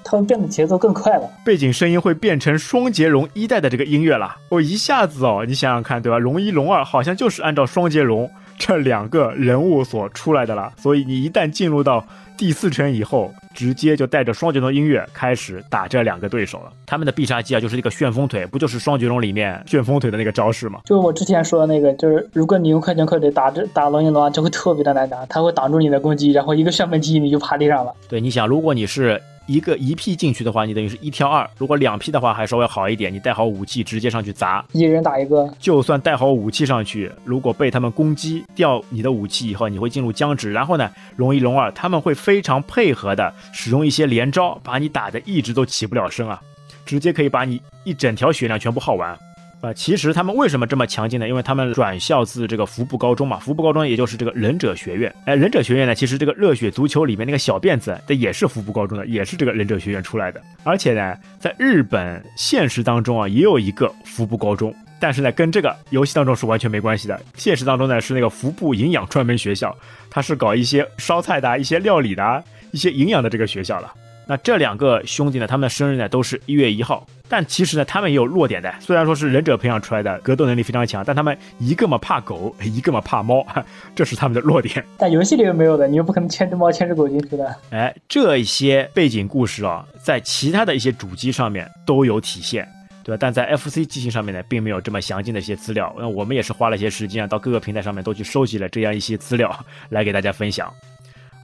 [0.04, 1.28] 他们变得节奏更快了。
[1.44, 4.36] 背景声音会变成双截龙一代的这个音乐了。
[4.48, 6.18] 哦，一下子哦，你想想看，对吧？
[6.18, 8.30] 龙一、龙二好像就是按照双截龙。
[8.58, 12.06] 这两个人物所出来的了，所以你一旦进入到
[12.40, 16.72] 第四层以后，直接就带着双截龙音乐开始打这两个对手了。
[16.86, 20.80] 他们的必杀技啊，就是一个旋风腿，不就是双截龙里面旋风腿的那个招式吗？
[20.86, 27.92] 就是我之前说的那个，就是如果你用快拳快腿打这打龙吟龙，就会特别的难打，他会挡住你的攻击，然后一个旋风击你就趴地上了。
[28.08, 29.20] 对，你想，如果你是。
[29.50, 31.48] 一个一 P 进去的话，你等于是一挑二。
[31.58, 35.52] 如果两 P 的话，还稍微好一点，你带好武器直接上去砸，一人打一个。
[35.58, 40.52] 就算带好武器上去，如果被他们攻击掉你的武器以后，你会进入僵直。
[40.52, 46.40] 然后呢，龙一龙二他们会非常配合的使用一些连招，把你打的一直都起不了身啊，
[46.86, 49.18] 直接可以把你一整条血量全部耗完。
[49.60, 51.28] 啊，其实他们为什么这么强劲呢？
[51.28, 55.14] 因为他们转校自这个服部高中嘛，服部高中也就是这个忍者学院。
[55.26, 60.40] 哎，忍者学院呢，其实这个热血足球里面那个小辫子，这也是服部高中的，也是这个忍者学院出来的。
[60.64, 67.20] 而且呢，在日本现实当中啊，也有一个服部高中，但是呢，跟这个游戏当中是完全没关系的。
[67.36, 69.76] 现实当中呢，是那个服部营养专门学校，
[70.08, 73.92] 它是搞一些烧菜的一些料理的一些营养的这个学校了。
[74.30, 77.04] 那这两个兄弟呢，他们的生日呢都是一月一号。
[77.28, 78.72] 但其实呢，他们也有弱点的。
[78.78, 83.44] 虽然说是忍者培养出来的，格斗能力非常强，但他们一个嘛怕狗， 一个嘛怕猫，
[83.92, 84.84] 这是他们的弱点。
[84.96, 87.56] 但游戏里又没有的，你又不可能牵只猫牵只狗进去的。
[87.70, 92.68] 哎，这些背景故事啊，在其他的一些主机上面都有体现，
[93.02, 93.18] 对吧？
[93.20, 95.92] 但在 FC 机型上面呢，并没有这么详尽的一些资料。
[95.98, 99.52] 那我们也是花了一些时间啊，到各个平台上面都去收集了这样一些资料，
[99.88, 100.72] 来给大家分享。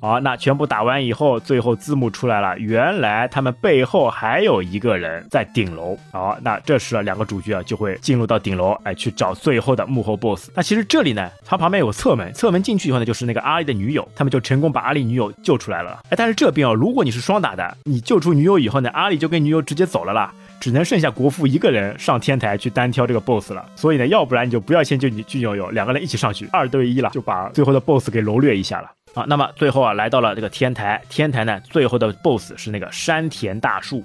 [0.01, 2.57] 好，那全部打完以后，最后字幕出来了。
[2.59, 5.99] 原来他们背后还有一个人在顶楼。
[6.12, 10.51] 好，那这时啊两个主角啊就会进入到顶楼，哎，去找最后的幕后 BOSS。
[10.55, 16.01] 那其实这里呢，它旁边有侧门，侧门进去以后呢，就是那个阿丽的女友，他们就成功把阿丽女友救出来了。
[16.11, 23.64] 哎，但是这边哦，如果你是双打的，你救出女友以后呢，阿丽就跟女友直接走了啦，只能剩下国父一个人上天台去单挑这个 BOSS 了。
[23.74, 28.90] 所以呢，要不然你就不要先救你女友，两个人一起上去，二对一了，就把最后的 BOSS 给蹂躏一下了。
[29.17, 34.05] 啊，那么最后啊，来到了这个天台，天台呢，最后的 BOSS 是那个山田大树。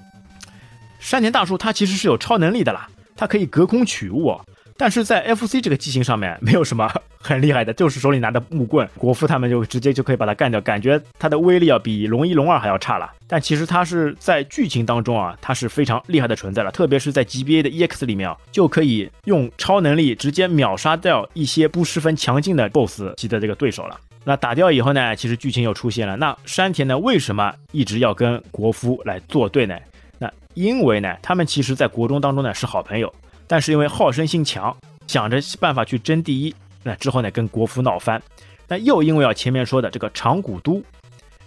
[1.00, 2.88] 山田大树他其实是有超能力的啦，
[3.18, 4.40] 他可以隔空取物，
[4.78, 6.90] 但是在 FC 这个机型上面没有什么
[7.20, 13.12] 很厉害的，就是手里拿的木棍，国服他们就直接就可以把他干掉，感觉他的威力要比龙一龙二还要差了。
[13.28, 24.00] 但其实他是在剧情当中啊，他是非常厉害的存在了，特别是在 GBA 的 EX 里面啊，就可以用超能力直接秒杀掉一些不十分强劲的 BOSS 级的这个对手了。
[24.24, 25.16] 那打掉以后呢？
[25.16, 26.16] 其实剧情又出现了。
[26.16, 26.98] 那山田呢？
[26.98, 29.76] 为什么一直要跟国夫来作对呢？
[30.20, 33.12] 那因为呢，他们其实在国中当中呢是好朋友，
[33.48, 34.76] 但是因为好胜心强，
[35.08, 36.54] 想着办法去争第一。
[36.84, 38.22] 那之后呢，跟国夫闹翻。
[38.68, 40.84] 那又因为啊前面说的这个长谷都，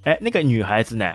[0.03, 1.15] 哎，那个女孩子呢，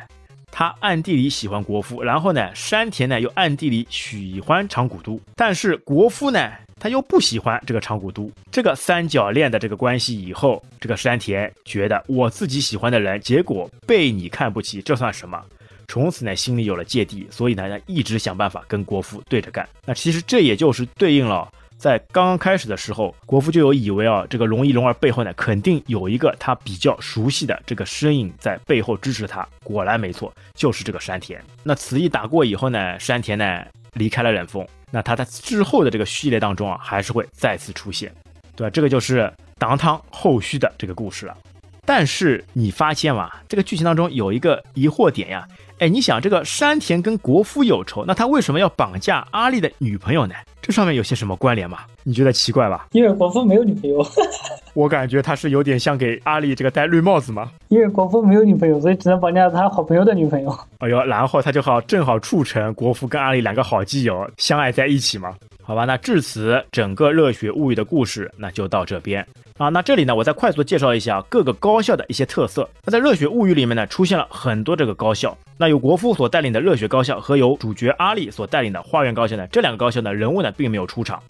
[0.49, 6.49] 她暗地里喜欢国夫，然后呢，山田呢又暗地里喜欢长谷都，但是国夫呢？
[6.79, 15.43] 他又不喜欢这个长谷都这个三角恋的这个关系，以后这个山田觉得我自己喜欢的人，结果被你看不起，这算什么？
[15.87, 19.67] 从此呢，心里有了芥蒂，所以呢，他一直想办法跟国父对着干。
[19.85, 29.47] 那其实这也就是对应了，在刚刚开始的时候，国父就有以为啊，这个龙一龙二背后呢，肯定有一个他比较熟悉的这个身影在背后支持他。
[29.63, 31.43] 果然没错，就是这个山田。
[31.63, 34.63] 那此役打过以后呢，山田呢离开了忍风。
[34.91, 38.11] 那他在之后的这个序列当中啊，还是会再次出现，
[38.55, 38.69] 对吧？
[38.69, 41.37] 这个就是当汤后续的这个故事了。
[41.85, 43.31] 但是你发现吗？
[43.47, 45.47] 这个剧情当中有一个疑惑点呀。
[45.79, 50.35] 哎，你想这个山田跟国夫有仇，那他为什么要绑架阿丽的女朋友呢？
[50.69, 51.79] 这上面有些什么关联吗？
[52.03, 52.89] 你觉得奇怪吧？
[52.91, 54.05] 因为国风没有女朋友。
[54.75, 57.49] 我感觉他是有点像给阿丽这个戴绿帽子吗。
[57.69, 60.55] 因为国风没有女朋友，所以只能绑架他好朋友的女朋友。
[60.77, 65.33] 哎呦，然后他就好正好促成国服跟阿丽两个好基友相爱在一起嘛。
[65.63, 69.25] 好吧，那至此整个热血物语的故事那就到这边
[69.59, 69.69] 啊。
[69.69, 72.67] 那这里呢，我再快速介绍一下各个高校的一些特色。
[72.83, 75.37] 那在热血物语里面呢，出现了很多这个高校。
[75.57, 81.21] 那由国夫所带领的热血高校和由主角阿力所带领的花园高校呢，这两个高校呢人物呢并没有出场。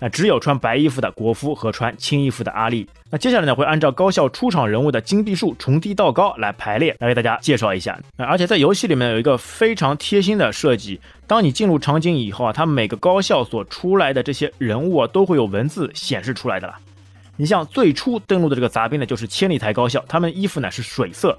[0.00, 2.88] 那只有穿白衣服的国夫和穿青衣服的阿力。
[3.10, 7.98] 那接下来呢，会按照高校出场人物的金币数从低到高来排列，来给大家介绍一下。
[8.16, 16.74] 而且在游戏里面有一个非常贴心的设计，当你进入场景以后啊，它每个高校所出来的这些人物啊，都会有文字显示出来的了。
[17.38, 21.38] 你像最初登陆的这个杂兵呢，就是千里台高校，他们衣服呢是水色。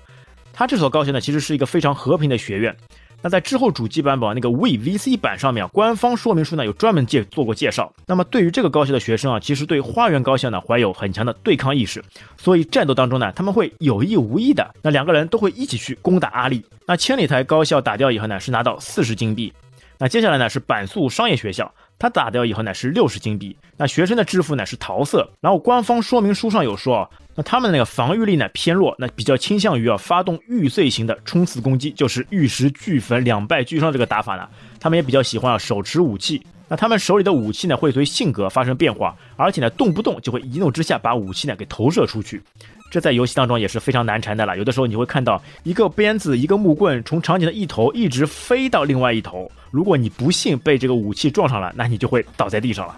[0.53, 2.75] 它这所高校呢，其实是一个非常和平的学院。
[3.21, 7.93] 那在之后主机版本那个 VVC 版上面，官方说明书呢有专门介做过介绍。
[8.07, 12.01] 那么对于这个高校的学生啊，其实对花园高校呢怀有很强的对抗意识，
[12.37, 16.63] 所以战斗当中呢，他们会有意无意的，那两个人都会一起去攻打阿力。
[16.85, 19.51] 那千里台高校打掉以后呢，是拿到四十金币。
[19.97, 21.69] 那接下来呢是板宿商业学校，
[21.99, 23.55] 他打掉以后呢是六十金币。
[23.77, 25.29] 那学生的制服呢是桃色。
[25.41, 27.09] 然后官方说明书上有说啊。
[27.35, 34.49] 那他们那个防御力呢偏弱，那比较倾向于啊发动玉碎型的冲刺攻击，就是玉石俱焚、两败俱伤这个打法呢。
[34.77, 42.41] 他们也比较喜欢啊手持武器，那他们手里的武器呢会随性格发生变化，而且呢动不动就会一怒之下把武器呢给投射出去，
[42.89, 44.57] 这在游戏当中也是非常难缠的了。
[44.57, 52.97] 有的时候你会看到一个鞭子、一个木棍从场景的一头一直飞到另外一头，如果你不幸被这个武器撞上了，那你就会倒在地上了。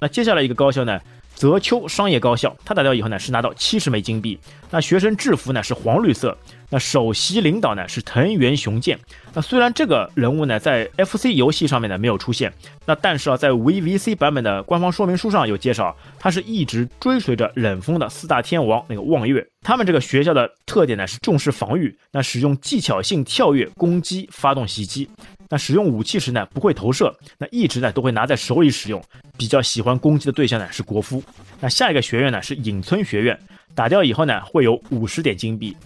[0.00, 1.00] 那接下来一个高校呢？
[1.34, 4.38] 泽丘商业高校，他打掉以后呢，是拿到七十枚金币。
[4.70, 6.36] 那学生制服呢是黄绿色。
[6.74, 8.98] 那首席领导呢是藤原雄剑。
[9.32, 12.52] 那虽然这个人物呢在 FC 游戏上面呢没有出现，
[12.84, 19.46] 那但是啊在 VVC 版本的官方说明书上有介绍，他是一直追随着冷风的四大天王那个望月。
[19.62, 25.08] 他们这个学校的特点呢是重视防御，那使用技巧性跳跃攻击发动袭击。
[25.48, 29.00] 那使用武器时呢不会投射，那一直呢都会拿在手里使用。
[29.38, 31.22] 比较喜欢攻击的对象呢是国夫。
[31.60, 33.38] 那下一个学院呢是隐村学院，
[33.76, 35.76] 打掉以后呢会有五十点金币。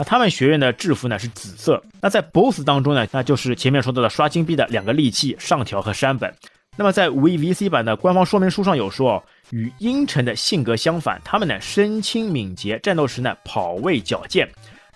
[0.00, 1.82] 那他们学院的制服呢是紫色。
[2.00, 6.34] 那在 BOSS 当中呢，那就是前面说到的刷金币的两个利器上条和山本。
[6.74, 14.48] 那么在 VVC 版的官方说明书上有说，与阴沉的性格相反，他们呢身轻敏捷，战斗时呢跑位矫健。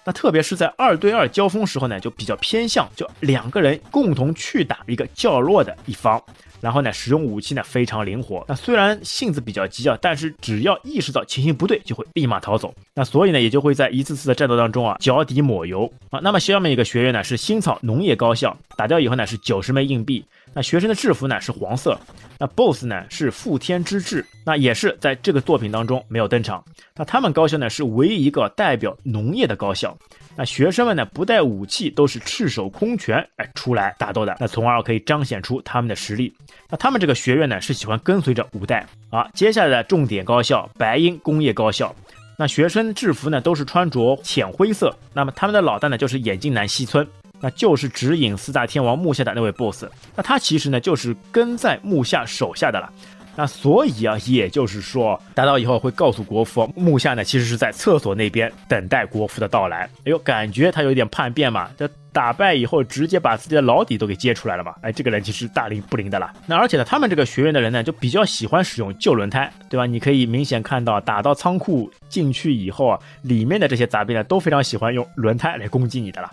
[0.06, 6.18] 那特别是在二对二交锋时候呢，就比较偏向就两个人共同去打一个较弱的一方，
[6.64, 8.42] 然后呢使用武器呢非常灵活。
[8.48, 12.74] 那虽然性子比较急啊，但是只要意识到情形不对，就会立马逃走。
[12.94, 16.20] 那所以呢也就会在一次次的战斗当中啊脚底抹油啊。
[16.22, 20.24] 那么下面一个学院呢是新草农业高校，打掉以后呢是九十枚硬币。
[20.54, 21.98] 那学生的制服呢是黄色，
[22.38, 26.64] 那 BOSS 呢是富天之志，那也是在这个作品当中没有登场。
[26.96, 29.94] 那他们高校呢是唯一一个代表农业的高校，
[30.36, 36.34] 那学生们呢不带武器，都是赤手空拳哎出来打斗的，那从而可以彰显出他们的实力。
[36.68, 38.86] 那他们这个学院呢是喜欢跟随着五代。
[39.10, 41.94] 啊，接下来的重点高校白鹰工业高校，
[42.36, 47.06] 那学生制服呢都是穿着浅灰色，那么他们的老大呢就是眼镜男西村。
[47.40, 49.84] 那就是指引四大天王木下的那位 boss，
[50.16, 52.90] 那他其实呢就是跟在木下手下的了。
[53.36, 59.88] 那所以啊，也就是说，打到以后会告诉国服，木下呢其实是在厕所那边等待国服的到来。
[60.04, 64.72] 哎呦，感觉他有点叛变嘛，这打败以后直接把自己的老底都给揭出来了嘛。
[64.82, 66.32] 哎，这个人其实大灵不灵的了。
[66.46, 69.84] 那而且呢，他们这个学院的人呢就比较喜欢使用旧轮胎，对吧？
[69.84, 76.30] 你可以明显看到，打到仓库进去以后啊，里面的这些杂兵呢都非常喜欢用轮胎来攻击你的了。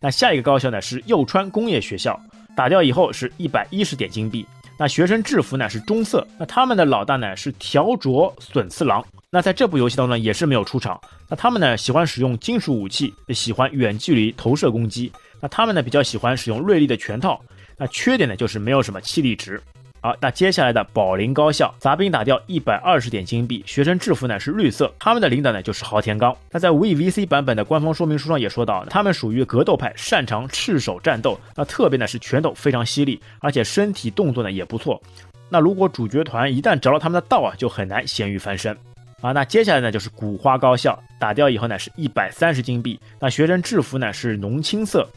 [0.00, 2.20] 那下一个高校呢是右川工业学校，
[2.54, 4.46] 打掉以后是一百一十点金币。
[4.78, 9.04] 那学生制服呢是棕色，那他们的老大呢是条卓隼次郎。
[9.30, 11.00] 那在这部游戏当中呢也是没有出场。
[11.28, 15.10] 那他们呢喜欢使用金属武器，喜欢远距离投射攻击。
[15.40, 17.40] 那他们呢比较喜欢使用锐利的拳套。
[17.78, 19.60] 那缺点呢就是没有什么气力值。
[20.00, 26.36] 好，那接下来的宝林高校杂兵打掉一百二十点金币，学生制服呢是绿色，他们的领导呢就是豪田刚。
[26.52, 35.02] 那在 VVC 版本的官方说明书上也说到，他们属于格斗派，擅长赤手战斗，那特别呢是拳头非常犀利，而且身体动作呢也不错。
[35.48, 38.76] 那如果主角团一旦着了他们的道啊，就很难咸鱼翻身。
[39.22, 45.08] 啊，那接下来呢就是古花高校打掉以后呢是一百三十金币，那学生制服呢是浓青色，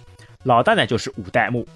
[0.44, 1.68] 老大呢就是五代目。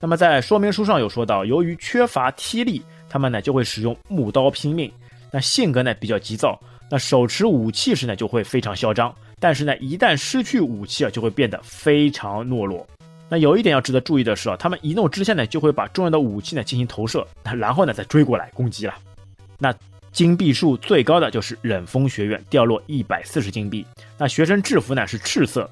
[0.00, 4.90] 那么在说明书上有说到，由于缺乏踢力，他们呢就会使用木刀拼命。
[5.30, 6.58] 那性格呢比较急躁，
[6.90, 12.86] 那手持武器时呢，就会非常嚣张；但是呢，一旦失去武器啊，就会变得非常懦弱。
[13.28, 18.94] 那有一点要值得注意的是啊，他们一怒之下呢，就会把重要的武器呢进行投射，然后呢再追过来攻击了。
[19.58, 19.74] 那
[20.12, 23.84] 金币数最高的就是忍风学院，掉落一百四十金币。
[24.16, 25.68] 那学生制服呢是赤色。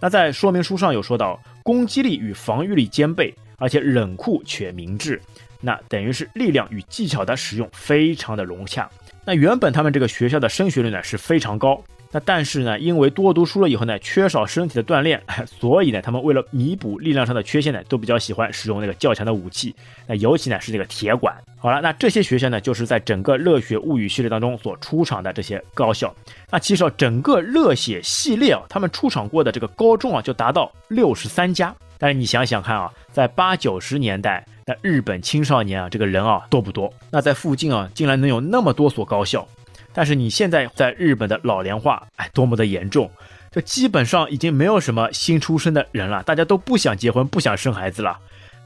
[0.00, 3.34] 那在说明书上有说到，攻击力与防御力兼备，
[3.64, 5.18] 而且冷酷且明智。
[5.58, 8.86] 那等于是力量与技巧的使用非常的融洽。
[9.24, 11.82] 那原本他们这个学校的升学率呢是非常高。
[12.12, 15.18] 那但是呢，因为多读书了以后呢，缺少身体的锻炼，
[15.58, 19.74] 所以呢，他们为了弥补力量上的缺陷呢，都比较喜欢使用那个较强的武器。
[20.06, 21.34] 那尤其呢是这个铁管。
[21.64, 26.14] 好了，那这些学校呢，就是在整个热血物语系列当中所出场的这些高校。
[26.50, 31.74] 那其实啊整个热血系列啊，他们出场过的这个高中啊，就达到六十三家。
[31.96, 36.92] 但是你想想看啊，在八九十年代，那日本青少年啊，这个人啊多不多？
[37.10, 39.48] 那在附近啊，竟然能有那么多所高校。
[39.94, 43.10] 但是你现在在日本的老龄化，哎，多么的严重！
[43.50, 48.18] 就基本上已经没有什么新出生的人了，大家都不想结婚，不想生孩子了。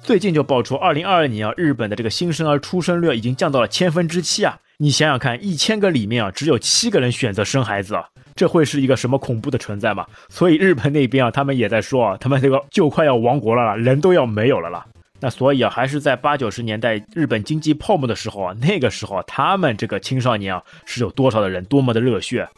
[0.03, 4.59] 最近就爆出，二零二二年啊，日本的这个新生儿出生率已经降到了千分之七啊！
[4.79, 10.07] 你想想看，一千个里面啊，只有七个人选择生孩子啊，这会是一个什么恐怖的存在吗？
[10.31, 14.87] 所以日本那边啊，他们也在说啊，他们这个就快要亡国了啦，人都要没有了啦。
[15.21, 22.49] 那所以啊，还是在八九十年代日本经济泡沫的时候啊，那个时候他们这个青少年啊是有多少的人，多么的热血。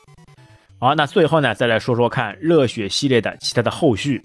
[0.79, 4.23] 好，那最后呢，再来说说看热血系列的其他的后续。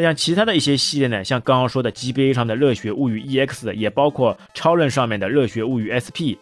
[0.00, 6.38] 那像其他的一些系列呢，像刚刚说的 GBA 上的热血物语 EX，也包括超人上面的热血物语 SP。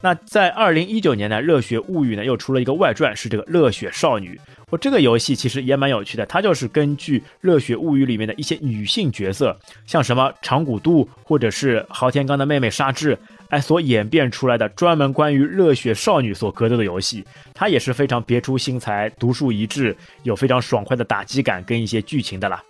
[0.00, 4.40] 那在二零一九年呢，热血物语呢又出了一个外传，是这个热血少女。
[4.70, 13.18] 我这个游戏其实也蛮有趣的，它就是根据《热血物语》里面的一些女性角色，像什么长谷渡或者是豪天刚的妹妹沙智，
[13.48, 17.24] 哎，所演变出来的专门关于热血少女所格斗的游戏。
[17.52, 22.62] 它也是非常别出心裁、独树一帜，有非常爽快的打击感跟一些剧情的啦。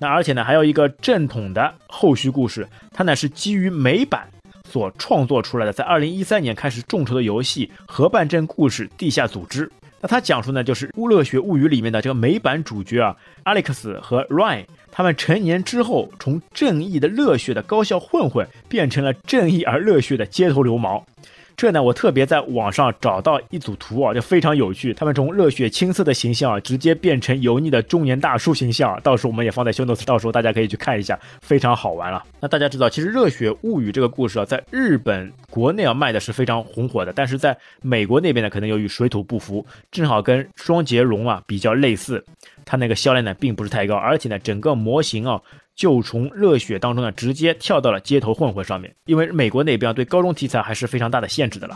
[0.00, 4.26] 那而且呢，还有一个正统的后续故事，它呢是基于美版
[4.66, 9.66] 所创作出来的，在二零一三年开始众筹的游戏《河畔镇故事：地下组织》。
[10.00, 21.02] 那它讲述呢，就是《乌热血物语》里面的这个美版主角啊，Alex 和 Ryan，他们成年之后，从正义的热血的高校混混，变成了正义而热血的街头流氓。
[21.60, 24.94] 这呢，我特别在网上找到一组图啊，就非常有趣。
[24.94, 28.98] 他们从热血青涩的形象啊，直接变成油腻的中年大叔形象。
[29.02, 32.24] 到时候我们也放在 show notes，到时候大家可以去看一下，非常好玩了。
[32.40, 42.24] 那大家知道，其实《热血物语》这个故事啊，在日本国内啊卖的是非常红火的，但是在美国那边呢，可能由于水土不服，正好跟双截龙啊比较类似，
[42.64, 45.38] 它那个销量呢并不是太高，而且呢，整个模型啊。
[45.80, 51.74] 就从热血当中呢，直接跳到了街头混混上面，因为美国那边对高中题材还是非常大的限制的了。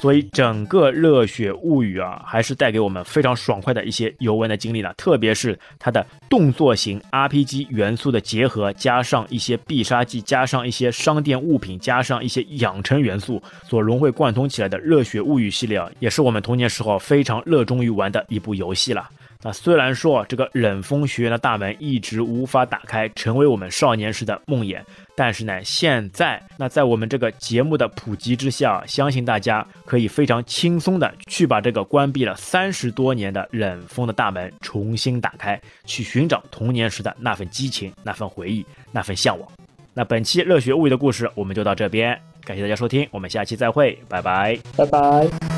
[0.00, 4.94] 所以整个热血物语啊，还是带给我们非常爽快的一些游玩的经历了。
[4.96, 19.06] 特别是它的动作型 RPG 元素的结合，加上一些必杀技，加上一些商店物品，加上一些养成元素所融会贯通起来的热血物语系列啊，也是我们童年时候非常热衷于玩的一部游戏了。
[19.46, 24.80] 那虽然说这个冷风学院的大门一直无法打开，成为我们少年时的梦魇，
[25.14, 39.48] 但是呢，现在那在我们这个节目的普及之下，相信大家可以非常轻松的去把这个关闭了三十多年的冷风的大门重新打开，去寻找童年时的那份激情、那份回忆、那份向往。
[39.94, 45.55] 那本期热血物语的故事我们就到这边，感谢大家收听，我们下期再会，拜拜，拜拜。